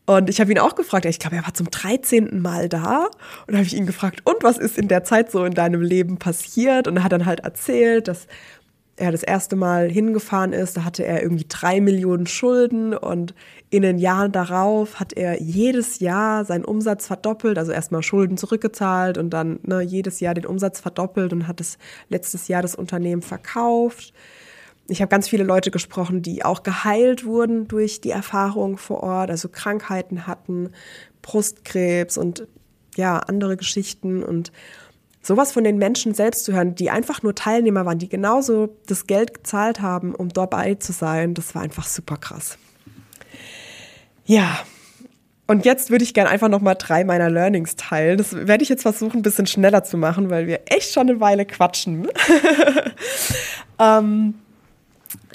und 0.05 0.29
ich 0.29 0.41
habe 0.41 0.51
ihn 0.51 0.59
auch 0.59 0.75
gefragt, 0.75 1.05
ich 1.05 1.19
glaube, 1.19 1.37
er 1.37 1.43
war 1.43 1.53
zum 1.53 1.69
13. 1.71 2.41
Mal 2.41 2.69
da. 2.69 3.07
Und 3.47 3.55
habe 3.55 3.65
ich 3.65 3.75
ihn 3.75 3.85
gefragt, 3.85 4.21
und 4.25 4.43
was 4.43 4.57
ist 4.57 4.77
in 4.77 4.87
der 4.87 5.03
Zeit 5.03 5.31
so 5.31 5.45
in 5.45 5.53
deinem 5.53 5.81
Leben 5.81 6.17
passiert? 6.17 6.87
Und 6.87 6.97
er 6.97 7.03
hat 7.03 7.11
dann 7.11 7.25
halt 7.25 7.41
erzählt, 7.41 8.07
dass 8.07 8.27
er 8.97 9.11
das 9.11 9.23
erste 9.23 9.55
Mal 9.55 9.89
hingefahren 9.89 10.53
ist, 10.53 10.77
da 10.77 10.83
hatte 10.83 11.05
er 11.05 11.23
irgendwie 11.23 11.45
drei 11.47 11.81
Millionen 11.81 12.27
Schulden 12.27 12.93
und 12.93 13.33
in 13.71 13.83
den 13.83 13.99
Jahren 13.99 14.33
darauf 14.33 14.99
hat 14.99 15.13
er 15.13 15.41
jedes 15.41 15.99
Jahr 15.99 16.43
seinen 16.43 16.65
Umsatz 16.65 17.07
verdoppelt, 17.07 17.57
also 17.57 17.71
erstmal 17.71 18.03
Schulden 18.03 18.35
zurückgezahlt 18.35 19.17
und 19.17 19.29
dann 19.29 19.59
ne, 19.63 19.81
jedes 19.81 20.19
Jahr 20.19 20.33
den 20.33 20.45
Umsatz 20.45 20.81
verdoppelt 20.81 21.31
und 21.31 21.47
hat 21.47 21.61
es 21.61 21.77
letztes 22.09 22.49
Jahr 22.49 22.61
das 22.61 22.75
Unternehmen 22.75 23.21
verkauft. 23.21 24.13
Ich 24.89 25.01
habe 25.01 25.07
ganz 25.09 25.29
viele 25.29 25.45
Leute 25.45 25.71
gesprochen, 25.71 26.21
die 26.21 26.43
auch 26.43 26.63
geheilt 26.63 27.25
wurden 27.25 27.69
durch 27.69 28.01
die 28.01 28.09
Erfahrung 28.09 28.77
vor 28.77 29.03
Ort, 29.03 29.29
also 29.29 29.47
Krankheiten 29.47 30.27
hatten, 30.27 30.71
Brustkrebs 31.21 32.17
und 32.17 32.45
ja, 32.97 33.19
andere 33.19 33.55
Geschichten 33.55 34.21
und 34.21 34.51
sowas 35.21 35.53
von 35.53 35.63
den 35.63 35.77
Menschen 35.77 36.13
selbst 36.13 36.43
zu 36.43 36.51
hören, 36.51 36.75
die 36.75 36.89
einfach 36.89 37.23
nur 37.23 37.35
Teilnehmer 37.35 37.85
waren, 37.85 37.99
die 37.99 38.09
genauso 38.09 38.75
das 38.87 39.07
Geld 39.07 39.33
gezahlt 39.33 39.79
haben, 39.79 40.13
um 40.13 40.27
dabei 40.27 40.75
zu 40.75 40.91
sein, 40.91 41.35
das 41.35 41.55
war 41.55 41.61
einfach 41.61 41.87
super 41.87 42.17
krass. 42.17 42.57
Ja. 44.25 44.59
Und 45.47 45.65
jetzt 45.65 45.89
würde 45.89 46.03
ich 46.03 46.13
gerne 46.13 46.29
einfach 46.29 46.47
noch 46.47 46.61
mal 46.61 46.75
drei 46.75 47.03
meiner 47.03 47.29
Learnings 47.29 47.75
teilen. 47.75 48.17
Das 48.17 48.33
werde 48.47 48.63
ich 48.63 48.69
jetzt 48.69 48.83
versuchen, 48.83 49.19
ein 49.19 49.21
bisschen 49.21 49.47
schneller 49.47 49.83
zu 49.83 49.97
machen, 49.97 50.29
weil 50.29 50.47
wir 50.47 50.61
echt 50.67 50.93
schon 50.93 51.09
eine 51.09 51.19
Weile 51.19 51.45
quatschen. 51.45 52.07
ähm, 53.79 54.35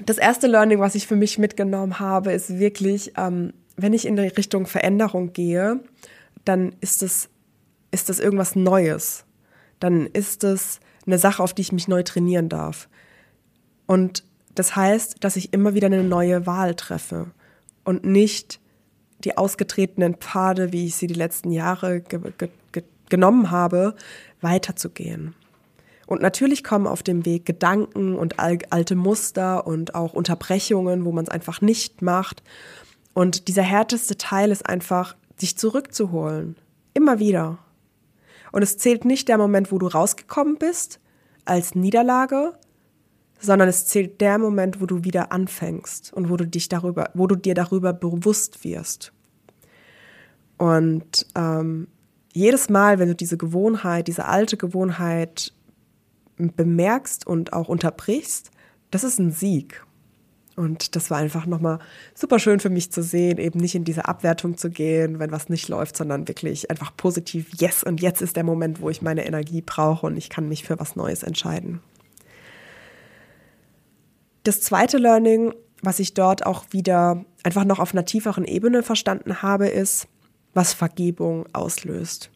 das 0.05 0.17
erste 0.17 0.47
Learning, 0.47 0.81
was 0.81 0.95
ich 0.95 1.07
für 1.07 1.17
mich 1.17 1.39
mitgenommen 1.39 2.01
habe, 2.01 2.33
ist 2.33 2.59
wirklich, 2.59 3.13
ähm, 3.19 3.53
wenn 3.77 3.93
ich 3.93 4.07
in 4.07 4.17
die 4.17 4.23
Richtung 4.23 4.67
Veränderung 4.67 5.33
gehe, 5.35 5.81
dann 6.47 6.75
ist 6.81 7.03
es, 7.03 7.29
ist 7.91 8.09
das 8.09 8.19
irgendwas 8.19 8.57
Neues. 8.57 9.25
Dann 9.81 10.07
ist 10.07 10.45
es 10.45 10.81
eine 11.07 11.19
Sache, 11.19 11.43
auf 11.43 11.53
die 11.53 11.63
ich 11.63 11.73
mich 11.73 11.89
neu 11.89 12.03
trainieren 12.03 12.49
darf. 12.49 12.89
Und 13.87 14.25
das 14.55 14.75
heißt, 14.75 15.17
dass 15.21 15.37
ich 15.37 15.53
immer 15.53 15.75
wieder 15.75 15.87
eine 15.87 16.03
neue 16.03 16.47
Wahl 16.47 16.75
treffe 16.75 17.27
und 17.85 18.05
nicht 18.05 18.61
die 19.27 19.37
ausgetretenen 19.37 20.15
Pfade, 20.15 20.73
wie 20.73 20.87
ich 20.87 20.95
sie 20.95 21.09
die 21.09 21.15
letzten 21.15 21.51
Jahre 21.51 22.01
ge 22.01 22.21
ge 22.39 22.49
ge 22.73 22.83
genommen 23.09 23.51
habe, 23.51 23.95
weiterzugehen. 24.41 25.35
Und 26.07 26.23
natürlich 26.23 26.63
kommen 26.63 26.87
auf 26.87 27.03
dem 27.03 27.27
Weg 27.27 27.45
Gedanken 27.45 28.17
und 28.17 28.39
alte 28.39 28.95
Muster 28.95 29.67
und 29.67 29.95
auch 29.95 30.13
Unterbrechungen, 30.13 31.05
wo 31.05 31.13
man 31.13 31.25
es 31.25 31.31
einfach 31.31 31.61
nicht 31.61 32.03
macht. 32.03 32.43
Und 33.13 33.49
dieser 33.49 33.63
härteste 33.63 34.17
Teil 34.17 34.53
ist 34.53 34.69
einfach, 34.69 35.17
sich 35.37 35.59
zurückzuholen. 35.59 36.57
Immer 36.95 37.19
wieder. 37.19 37.59
Und 38.53 38.63
es 38.63 38.79
zählt 38.79 39.05
nicht 39.05 39.29
der 39.29 39.39
Moment, 39.39 39.73
wo 39.73 39.79
du 39.79 39.89
rausgekommen 39.89 40.57
bist, 40.57 41.01
als 41.45 41.75
Niederlage, 41.75 42.55
sondern 43.41 43.69
es 43.69 43.87
zählt 43.87 44.21
der 44.21 44.39
Moment, 44.39 44.81
wo 44.81 44.87
du 44.87 45.05
wieder 45.05 45.33
anfängst 45.33 46.13
und 46.13 46.31
wo 46.31 46.37
du 46.37 46.47
dich 46.47 46.69
darüber, 46.69 47.11
wo 47.15 47.27
du 47.27 47.37
dir 47.37 47.55
darüber 47.55 47.93
bewusst 47.93 48.65
wirst. 48.65 49.13
Und 50.59 51.27
ähm, 51.35 51.89
jedes 52.33 52.69
Mal, 52.69 52.99
wenn 52.99 53.09
du 53.09 53.15
diese 53.15 53.37
Gewohnheit, 53.37 54.09
diese 54.09 54.27
alte 54.27 54.57
Gewohnheit 54.57 55.53
bemerkst 56.37 57.27
und 57.27 57.53
auch 57.53 57.69
unterbrichst, 57.69 58.51
das 58.91 59.05
ist 59.05 59.19
ein 59.19 59.33
Sieg. 59.33 59.85
Und 60.57 60.97
das 60.97 61.11
war 61.11 61.19
einfach 61.19 61.45
nochmal 61.45 61.79
super 62.15 62.39
schön 62.39 62.61
für 62.61 62.71
mich 62.71 62.91
zu 62.91 63.03
sehen, 63.03 63.37
eben 63.37 63.61
nicht 63.61 63.75
in 63.75 63.85
diese 63.85 64.07
Abwertung 64.07 64.57
zu 64.57 64.71
gehen, 64.71 65.19
wenn 65.19 65.31
was 65.31 65.51
nicht 65.51 65.69
läuft, 65.69 65.97
sondern 65.97 66.29
wirklich 66.29 66.71
einfach 66.71 66.97
positiv, 66.97 67.51
yes, 67.59 67.83
und 67.83 68.01
jetzt 68.01 68.23
ist 68.23 68.37
der 68.37 68.45
Moment, 68.45 68.81
wo 68.81 68.89
ich 68.89 69.03
meine 69.03 69.27
Energie 69.27 69.61
brauche 69.61 70.07
und 70.07 70.17
ich 70.17 70.31
kann 70.31 70.49
mich 70.49 70.65
für 70.65 70.79
was 70.79 70.97
Neues 70.97 71.23
entscheiden. 71.23 71.81
Das 74.45 74.63
zweite 74.63 74.97
Learning, 74.97 75.53
was 75.83 75.99
ich 75.99 76.15
dort 76.15 76.47
auch 76.47 76.65
wieder 76.71 77.25
einfach 77.43 77.65
noch 77.65 77.79
auf 77.79 77.93
einer 77.93 78.07
tieferen 78.07 78.45
Ebene 78.45 78.83
verstanden 78.83 79.43
habe, 79.43 79.69
ist, 79.69 80.09
was 80.57 80.73
Vergebung 80.73 81.45
auslöst. 81.53 82.31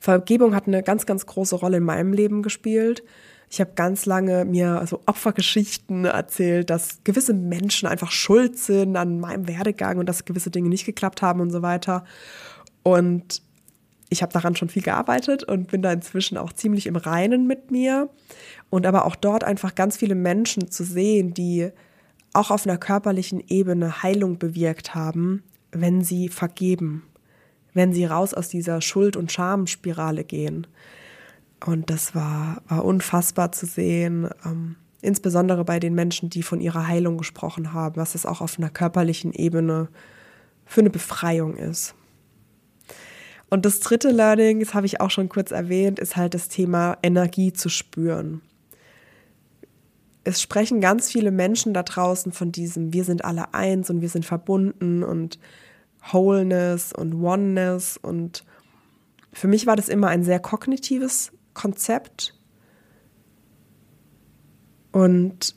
Vergebung 0.00 0.54
hat 0.54 0.66
eine 0.66 0.82
ganz, 0.82 1.04
ganz 1.04 1.26
große 1.26 1.56
Rolle 1.56 1.76
in 1.76 1.84
meinem 1.84 2.14
Leben 2.14 2.42
gespielt. 2.42 3.04
Ich 3.50 3.60
habe 3.60 3.72
ganz 3.74 4.06
lange 4.06 4.46
mir 4.46 4.82
so 4.88 5.02
Opfergeschichten 5.06 6.06
erzählt, 6.06 6.70
dass 6.70 7.04
gewisse 7.04 7.34
Menschen 7.34 7.86
einfach 7.86 8.10
schuld 8.10 8.58
sind 8.58 8.96
an 8.96 9.20
meinem 9.20 9.46
Werdegang 9.46 9.98
und 9.98 10.08
dass 10.08 10.24
gewisse 10.24 10.50
Dinge 10.50 10.70
nicht 10.70 10.86
geklappt 10.86 11.20
haben 11.20 11.40
und 11.40 11.50
so 11.50 11.60
weiter. 11.60 12.04
Und 12.82 13.42
ich 14.08 14.22
habe 14.22 14.32
daran 14.32 14.56
schon 14.56 14.70
viel 14.70 14.82
gearbeitet 14.82 15.44
und 15.44 15.70
bin 15.70 15.82
da 15.82 15.92
inzwischen 15.92 16.38
auch 16.38 16.52
ziemlich 16.52 16.86
im 16.86 16.96
Reinen 16.96 17.46
mit 17.46 17.70
mir. 17.70 18.08
Und 18.70 18.86
aber 18.86 19.04
auch 19.04 19.16
dort 19.16 19.44
einfach 19.44 19.74
ganz 19.74 19.98
viele 19.98 20.14
Menschen 20.14 20.70
zu 20.70 20.82
sehen, 20.82 21.34
die 21.34 21.70
auch 22.32 22.50
auf 22.50 22.66
einer 22.66 22.78
körperlichen 22.78 23.42
Ebene 23.48 24.02
Heilung 24.02 24.38
bewirkt 24.38 24.94
haben, 24.94 25.42
wenn 25.72 26.02
sie 26.02 26.28
vergeben 26.28 27.04
wenn 27.74 27.92
sie 27.92 28.04
raus 28.04 28.34
aus 28.34 28.48
dieser 28.48 28.80
Schuld- 28.80 29.16
und 29.16 29.32
Schamspirale 29.32 30.24
gehen. 30.24 30.66
Und 31.64 31.90
das 31.90 32.14
war, 32.14 32.62
war 32.68 32.84
unfassbar 32.84 33.52
zu 33.52 33.66
sehen, 33.66 34.28
ähm, 34.44 34.76
insbesondere 35.02 35.64
bei 35.64 35.78
den 35.78 35.94
Menschen, 35.94 36.30
die 36.30 36.42
von 36.42 36.60
ihrer 36.60 36.86
Heilung 36.86 37.18
gesprochen 37.18 37.72
haben, 37.72 37.96
was 37.96 38.14
es 38.14 38.26
auch 38.26 38.40
auf 38.40 38.58
einer 38.58 38.70
körperlichen 38.70 39.32
Ebene 39.32 39.88
für 40.64 40.80
eine 40.80 40.90
Befreiung 40.90 41.56
ist. 41.56 41.94
Und 43.50 43.64
das 43.64 43.80
dritte 43.80 44.10
Learning, 44.10 44.60
das 44.60 44.74
habe 44.74 44.86
ich 44.86 45.00
auch 45.00 45.10
schon 45.10 45.28
kurz 45.28 45.50
erwähnt, 45.50 45.98
ist 45.98 46.16
halt 46.16 46.34
das 46.34 46.48
Thema 46.48 46.96
Energie 47.02 47.52
zu 47.52 47.68
spüren. 47.68 48.42
Es 50.24 50.42
sprechen 50.42 50.80
ganz 50.80 51.10
viele 51.10 51.30
Menschen 51.30 51.72
da 51.72 51.82
draußen 51.82 52.32
von 52.32 52.52
diesem, 52.52 52.92
wir 52.92 53.04
sind 53.04 53.24
alle 53.24 53.54
eins 53.54 53.88
und 53.88 54.00
wir 54.00 54.08
sind 54.08 54.26
verbunden 54.26 55.02
und 55.02 55.38
Wholeness 56.12 56.92
und 56.92 57.14
Oneness. 57.14 57.96
Und 57.96 58.44
für 59.32 59.48
mich 59.48 59.66
war 59.66 59.76
das 59.76 59.88
immer 59.88 60.08
ein 60.08 60.22
sehr 60.22 60.40
kognitives 60.40 61.32
Konzept. 61.54 62.34
Und 64.92 65.54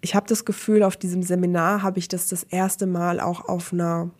ich 0.00 0.14
habe 0.14 0.28
das 0.28 0.44
Gefühl, 0.44 0.82
auf 0.82 0.96
diesem 0.96 1.22
Seminar 1.22 1.82
habe 1.82 1.98
ich 1.98 2.08
das 2.08 2.28
das 2.28 2.44
erste 2.44 2.86
Mal 2.86 3.18
auch 3.18 3.48
auf 3.48 3.72
einer 3.72 4.10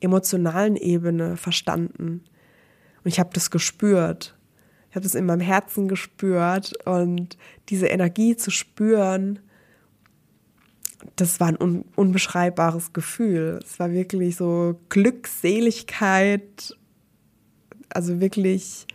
emotionalen 0.00 0.76
Ebene 0.76 1.36
verstanden. 1.36 2.24
Und 3.02 3.08
ich 3.08 3.20
habe 3.20 3.30
das 3.32 3.50
gespürt. 3.50 4.36
Ich 4.90 4.96
habe 4.96 5.04
das 5.04 5.14
in 5.14 5.24
meinem 5.24 5.40
Herzen 5.40 5.86
gespürt 5.86 6.72
und 6.84 7.38
diese 7.68 7.86
Energie 7.86 8.36
zu 8.36 8.50
spüren, 8.50 9.38
das 11.16 11.40
war 11.40 11.48
ein 11.48 11.56
un 11.56 11.84
unbeschreibbares 11.96 12.92
Gefühl. 12.92 13.60
Es 13.64 13.78
war 13.78 13.92
wirklich 13.92 14.36
so 14.36 14.78
Glückseligkeit, 14.88 16.76
also 17.88 18.20
wirklich 18.20 18.86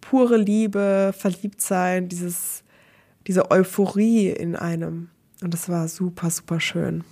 pure 0.00 0.36
Liebe, 0.36 1.12
Verliebtsein, 1.16 2.08
dieses, 2.08 2.62
diese 3.26 3.50
Euphorie 3.50 4.28
in 4.28 4.54
einem. 4.56 5.08
Und 5.42 5.52
das 5.54 5.68
war 5.68 5.88
super, 5.88 6.30
super 6.30 6.60
schön. 6.60 7.04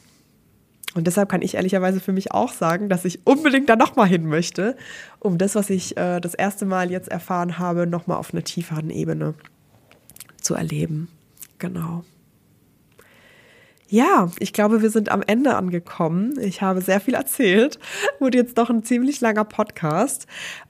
Und 0.94 1.06
deshalb 1.06 1.28
kann 1.28 1.42
ich 1.42 1.54
ehrlicherweise 1.54 2.00
für 2.00 2.12
mich 2.12 2.32
auch 2.32 2.52
sagen, 2.52 2.88
dass 2.88 3.04
ich 3.04 3.26
unbedingt 3.26 3.68
da 3.68 3.76
nochmal 3.76 4.08
hin 4.08 4.26
möchte, 4.26 4.76
um 5.20 5.38
das, 5.38 5.54
was 5.54 5.70
ich 5.70 5.96
äh, 5.96 6.20
das 6.20 6.34
erste 6.34 6.64
Mal 6.64 6.90
jetzt 6.90 7.08
erfahren 7.08 7.58
habe, 7.58 7.86
nochmal 7.86 8.16
auf 8.16 8.32
einer 8.32 8.42
tieferen 8.42 8.90
Ebene 8.90 9.34
zu 10.40 10.54
erleben. 10.54 11.08
Genau. 11.58 12.04
Ja, 13.90 14.30
ich 14.38 14.52
glaube, 14.52 14.82
wir 14.82 14.90
sind 14.90 15.10
am 15.10 15.22
Ende 15.26 15.56
angekommen. 15.56 16.38
Ich 16.40 16.60
habe 16.60 16.82
sehr 16.82 17.00
viel 17.00 17.14
erzählt. 17.14 17.78
Wurde 18.18 18.36
jetzt 18.36 18.58
doch 18.58 18.68
ein 18.68 18.84
ziemlich 18.84 19.20
langer 19.22 19.44
Podcast. 19.44 20.26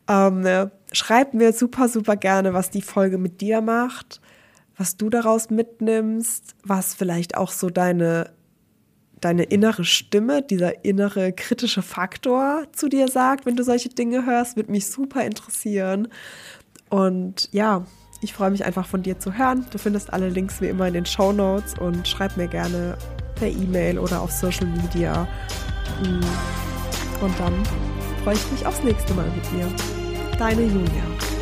Ähm, 0.08 0.46
schreib 0.92 1.34
mir 1.34 1.52
super, 1.52 1.88
super 1.88 2.14
gerne, 2.14 2.54
was 2.54 2.70
die 2.70 2.82
Folge 2.82 3.18
mit 3.18 3.40
dir 3.40 3.60
macht, 3.60 4.20
was 4.76 4.96
du 4.96 5.10
daraus 5.10 5.50
mitnimmst, 5.50 6.54
was 6.62 6.94
vielleicht 6.94 7.36
auch 7.36 7.50
so 7.50 7.70
deine, 7.70 8.30
deine 9.20 9.44
innere 9.44 9.84
Stimme, 9.84 10.42
dieser 10.42 10.84
innere 10.84 11.32
kritische 11.32 11.82
Faktor 11.82 12.66
zu 12.72 12.88
dir 12.88 13.08
sagt, 13.08 13.46
wenn 13.46 13.56
du 13.56 13.64
solche 13.64 13.88
Dinge 13.88 14.26
hörst, 14.26 14.56
wird 14.56 14.68
mich 14.68 14.86
super 14.86 15.24
interessieren. 15.24 16.08
Und 16.88 17.48
ja, 17.52 17.84
ich 18.20 18.32
freue 18.32 18.50
mich 18.50 18.64
einfach 18.64 18.86
von 18.86 19.02
dir 19.02 19.18
zu 19.18 19.36
hören. 19.36 19.66
Du 19.70 19.78
findest 19.78 20.12
alle 20.12 20.28
Links 20.28 20.60
wie 20.60 20.68
immer 20.68 20.88
in 20.88 20.94
den 20.94 21.06
Show 21.06 21.32
Notes 21.32 21.74
und 21.78 22.06
schreib 22.06 22.36
mir 22.36 22.48
gerne 22.48 22.96
per 23.36 23.48
E-Mail 23.48 23.98
oder 23.98 24.20
auf 24.20 24.32
Social 24.32 24.66
Media. 24.66 25.28
Und 27.20 27.38
dann 27.38 27.54
freue 28.24 28.34
ich 28.34 28.52
mich 28.52 28.66
aufs 28.66 28.82
nächste 28.82 29.14
Mal 29.14 29.26
mit 29.26 29.44
dir. 29.52 29.68
Deine 30.38 30.62
Julia. 30.62 31.37